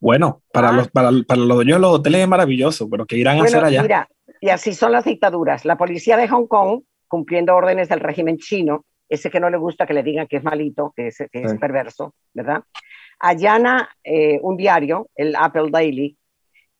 bueno, 0.00 0.42
para, 0.52 0.68
ah. 0.68 0.72
los, 0.72 0.88
para, 0.88 1.10
para, 1.26 1.40
los 1.40 1.56
dueños 1.56 1.76
de 1.76 1.80
los 1.80 1.90
hoteles 1.90 2.20
es 2.22 2.28
maravilloso, 2.28 2.88
pero 2.88 3.04
¿qué 3.06 3.16
irán 3.16 3.40
a 3.40 3.44
hacer 3.44 3.64
allá? 3.64 3.82
Mira, 3.82 4.08
y 4.40 4.48
así 4.48 4.74
son 4.74 4.92
las 4.92 5.04
dictaduras. 5.04 5.64
La 5.64 5.76
policía 5.76 6.16
de 6.16 6.28
Hong 6.28 6.46
Kong, 6.46 6.82
cumpliendo 7.08 7.54
órdenes 7.54 7.88
del 7.88 8.00
régimen 8.00 8.38
chino, 8.38 8.84
ese 9.08 9.30
que 9.30 9.40
no 9.40 9.50
le 9.50 9.56
gusta 9.56 9.86
que 9.86 9.94
le 9.94 10.02
digan 10.02 10.26
que 10.26 10.36
es 10.36 10.44
malito, 10.44 10.92
que 10.96 11.08
es, 11.08 11.18
que 11.18 11.42
es 11.42 11.54
perverso, 11.54 12.14
¿verdad? 12.32 12.62
Allana 13.18 13.88
eh, 14.02 14.38
un 14.42 14.56
diario, 14.56 15.08
el 15.14 15.36
Apple 15.36 15.68
Daily, 15.70 16.16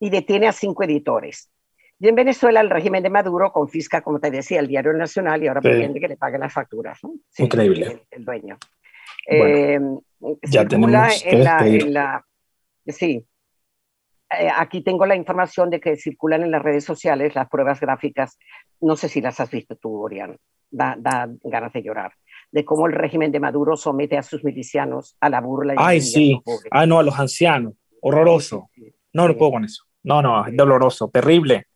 y 0.01 0.11
detiene 0.11 0.49
a 0.49 0.53
cinco 0.53 0.85
editores. 0.85 1.51
Y 1.99 2.09
en 2.09 2.15
Venezuela 2.15 2.61
el 2.61 2.71
régimen 2.71 3.03
de 3.03 3.11
Maduro 3.11 3.53
confisca, 3.53 4.03
como 4.03 4.19
te 4.21 4.31
decía, 4.31 4.61
el 4.61 4.69
diario 4.69 4.93
nacional 4.93 5.43
y 5.43 5.49
ahora 5.49 5.61
sí. 5.63 5.69
pretende 5.69 6.01
que 6.01 6.09
le 6.09 6.17
paguen 6.17 6.41
las 6.41 6.53
facturas. 6.53 6.99
¿no? 7.03 7.15
Sí, 7.31 7.45
Increíble. 7.45 7.87
El, 7.87 8.01
el 8.11 8.25
dueño. 8.25 8.59
Bueno, 9.27 10.03
eh, 10.21 10.37
ya 10.43 10.67
tenemos 10.67 11.23
que 11.23 11.31
en 11.31 11.45
la, 11.45 11.67
en 11.67 11.95
la, 11.95 12.27
Sí. 12.87 13.25
Eh, 14.39 14.49
aquí 14.55 14.83
tengo 14.83 15.07
la 15.07 15.17
información 15.17 15.71
de 15.71 15.81
que 15.81 15.97
circulan 15.97 16.43
en 16.43 16.51
las 16.51 16.63
redes 16.63 16.85
sociales 16.85 17.35
las 17.35 17.49
pruebas 17.49 17.81
gráficas. 17.81 18.39
No 18.81 18.97
sé 18.97 19.09
si 19.09 19.21
las 19.21 19.41
has 19.41 19.51
visto 19.51 19.77
tú, 19.77 20.03
Orián. 20.03 20.37
Da, 20.71 20.97
da 20.99 21.29
ganas 21.45 21.73
de 21.73 21.83
llorar 21.83 22.13
de 22.51 22.65
cómo 22.65 22.87
el 22.87 22.93
régimen 22.93 23.33
de 23.33 23.41
Maduro 23.41 23.77
somete 23.77 24.17
a 24.17 24.23
sus 24.23 24.45
milicianos 24.45 25.17
a 25.21 25.29
la 25.29 25.41
burla. 25.41 25.75
Y 25.75 25.77
Ay, 25.81 26.01
sí. 26.01 26.41
Ah, 26.71 26.87
no, 26.87 26.99
a 26.99 27.03
los 27.03 27.19
ancianos. 27.19 27.75
Horroroso. 28.01 28.71
No, 29.13 29.27
no 29.27 29.37
puedo 29.37 29.53
con 29.53 29.65
eso. 29.65 29.85
No, 30.05 30.23
no, 30.23 30.47
es 30.47 30.57
doloroso, 30.57 31.09
terrible 31.09 31.67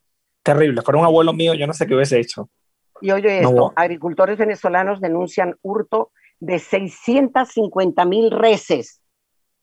terrible. 0.43 0.83
Fuera 0.83 1.01
un 1.01 1.07
abuelo 1.07 1.33
mío, 1.33 1.55
yo 1.55 1.67
no 1.67 1.73
sé 1.73 1.87
qué 1.87 1.95
hubiese 1.95 2.19
hecho. 2.19 2.49
Y 3.01 3.11
oye 3.13 3.41
esto, 3.41 3.73
agricultores 3.77 4.39
venezolanos 4.39 5.01
denuncian 5.01 5.55
hurto 5.63 6.11
de 6.41 6.59
650 6.59 8.05
mil 8.05 8.31
reses, 8.31 9.03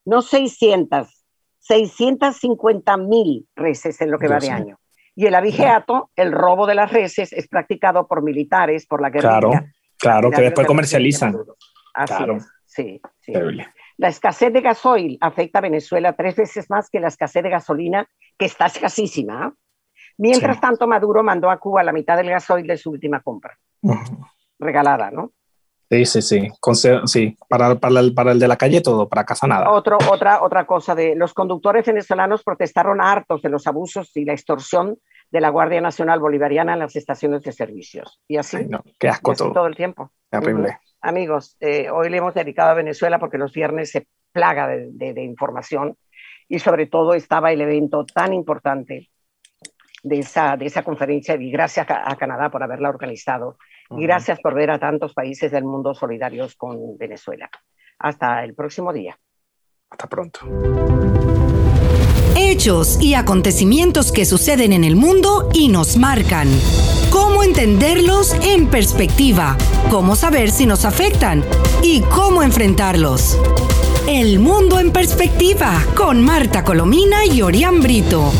no 0.05 0.21
600, 0.21 1.25
650 1.59 2.97
mil 2.97 3.47
reses 3.55 3.99
en 4.01 4.11
lo 4.11 4.17
que 4.17 4.27
Dios 4.27 4.37
va 4.37 4.45
de 4.45 4.51
año. 4.51 4.79
Y 5.15 5.25
el 5.27 5.35
abigeato, 5.35 6.11
el 6.15 6.31
robo 6.31 6.67
de 6.67 6.75
las 6.75 6.91
reses, 6.91 7.31
es 7.31 7.47
practicado 7.47 8.07
por 8.07 8.21
militares, 8.21 8.85
por 8.85 9.01
la 9.01 9.09
guerrilla. 9.09 9.39
Claro, 9.39 9.51
claro, 9.97 10.31
que 10.31 10.41
después 10.41 10.67
comercializan. 10.67 11.37
Así 11.93 12.13
claro. 12.13 12.37
es, 12.37 12.47
sí, 12.65 13.01
sí. 13.21 13.33
La 13.97 14.09
escasez 14.09 14.51
de 14.51 14.59
gasoil 14.59 15.17
afecta 15.21 15.59
a 15.59 15.61
Venezuela 15.61 16.13
tres 16.13 16.35
veces 16.35 16.69
más 16.69 16.89
que 16.89 16.99
la 16.99 17.07
escasez 17.07 17.43
de 17.43 17.49
gasolina, 17.49 18.09
que 18.37 18.45
está 18.45 18.65
escasísima. 18.65 19.53
Mientras 20.17 20.55
sí. 20.57 20.61
tanto, 20.61 20.87
Maduro 20.87 21.23
mandó 21.23 21.49
a 21.49 21.57
Cuba 21.57 21.83
la 21.83 21.91
mitad 21.91 22.17
del 22.17 22.29
gasoil 22.29 22.65
de 22.67 22.77
su 22.77 22.91
última 22.91 23.21
compra. 23.21 23.57
Uh 23.81 23.93
-huh. 23.93 24.29
Regalada, 24.59 25.11
¿no? 25.11 25.31
Sí, 25.89 26.05
sí, 26.05 26.21
sí. 26.21 26.49
sí. 27.05 27.37
Para, 27.47 27.75
para, 27.75 27.99
el, 27.99 28.13
para 28.13 28.31
el 28.31 28.39
de 28.39 28.47
la 28.47 28.55
calle 28.55 28.81
todo, 28.81 29.07
para 29.07 29.23
casa 29.23 29.45
nada. 29.47 29.69
Otro, 29.69 29.97
otra, 30.09 30.41
otra 30.41 30.65
cosa 30.65 30.95
de 30.95 31.15
los 31.15 31.33
conductores 31.33 31.85
venezolanos 31.85 32.43
protestaron 32.43 33.01
hartos 33.01 33.41
de 33.41 33.49
los 33.49 33.67
abusos 33.67 34.15
y 34.15 34.25
la 34.25 34.33
extorsión 34.33 34.97
de 35.31 35.41
la 35.41 35.49
Guardia 35.49 35.81
Nacional 35.81 36.19
Bolivariana 36.19 36.73
en 36.73 36.79
las 36.79 36.95
estaciones 36.95 37.43
de 37.43 37.51
servicios. 37.51 38.21
Y 38.27 38.37
así, 38.37 38.57
Ay, 38.57 38.67
no, 38.67 38.83
qué 38.99 39.09
asco 39.09 39.31
así 39.31 39.43
todo. 39.43 39.53
todo 39.53 39.67
el 39.67 39.75
tiempo. 39.75 40.11
Terrible. 40.29 40.69
Uh 40.69 40.71
-huh. 40.71 40.79
Amigos, 41.01 41.55
eh, 41.59 41.89
hoy 41.91 42.09
le 42.09 42.17
hemos 42.17 42.33
dedicado 42.33 42.71
a 42.71 42.73
Venezuela 42.73 43.19
porque 43.19 43.37
los 43.37 43.53
viernes 43.53 43.91
se 43.91 44.07
plaga 44.31 44.67
de, 44.67 44.89
de, 44.91 45.13
de 45.13 45.23
información 45.23 45.95
y 46.47 46.59
sobre 46.59 46.87
todo 46.87 47.13
estaba 47.13 47.51
el 47.51 47.61
evento 47.61 48.05
tan 48.05 48.33
importante 48.33 49.09
de 50.05 50.19
esa, 50.19 50.55
de 50.55 50.67
esa 50.67 50.83
conferencia 50.83 51.35
y 51.35 51.49
gracias 51.49 51.89
a, 51.89 52.09
a 52.09 52.15
Canadá 52.15 52.51
por 52.51 52.61
haberla 52.61 52.89
organizado 52.89 53.57
uh 53.89 53.95
-huh. 53.95 54.01
y 54.01 54.03
gracias 54.03 54.39
por 54.39 54.53
ver 54.53 54.69
a 54.69 54.77
tantos 54.77 55.13
países 55.13 55.51
del 55.51 55.63
mundo 55.63 55.95
solidarios 55.95 56.55
con 56.55 56.95
Venezuela. 56.97 57.49
Hasta 57.97 58.43
el 58.43 58.53
próximo 58.53 58.93
día. 58.93 59.17
Hasta 59.89 60.07
pronto. 60.07 60.39
Hechos 62.37 63.01
y 63.01 63.15
acontecimientos 63.15 64.11
que 64.11 64.25
suceden 64.25 64.73
en 64.73 64.83
el 64.83 64.95
mundo 64.95 65.49
y 65.53 65.69
nos 65.69 65.97
marcan. 65.97 66.49
Cómo 67.09 67.41
entenderlos 67.43 68.33
en 68.45 68.69
perspectiva, 68.69 69.57
cómo 69.89 70.15
saber 70.15 70.51
si 70.51 70.65
nos 70.65 70.85
afectan 70.85 71.43
y 71.81 72.01
cómo 72.01 72.43
enfrentarlos. 72.43 73.39
El 74.07 74.39
mundo 74.39 74.79
en 74.79 74.91
perspectiva 74.91 75.81
con 75.95 76.21
Marta 76.21 76.63
Colomina 76.63 77.25
y 77.25 77.41
Orián 77.41 77.81
Brito. 77.81 78.31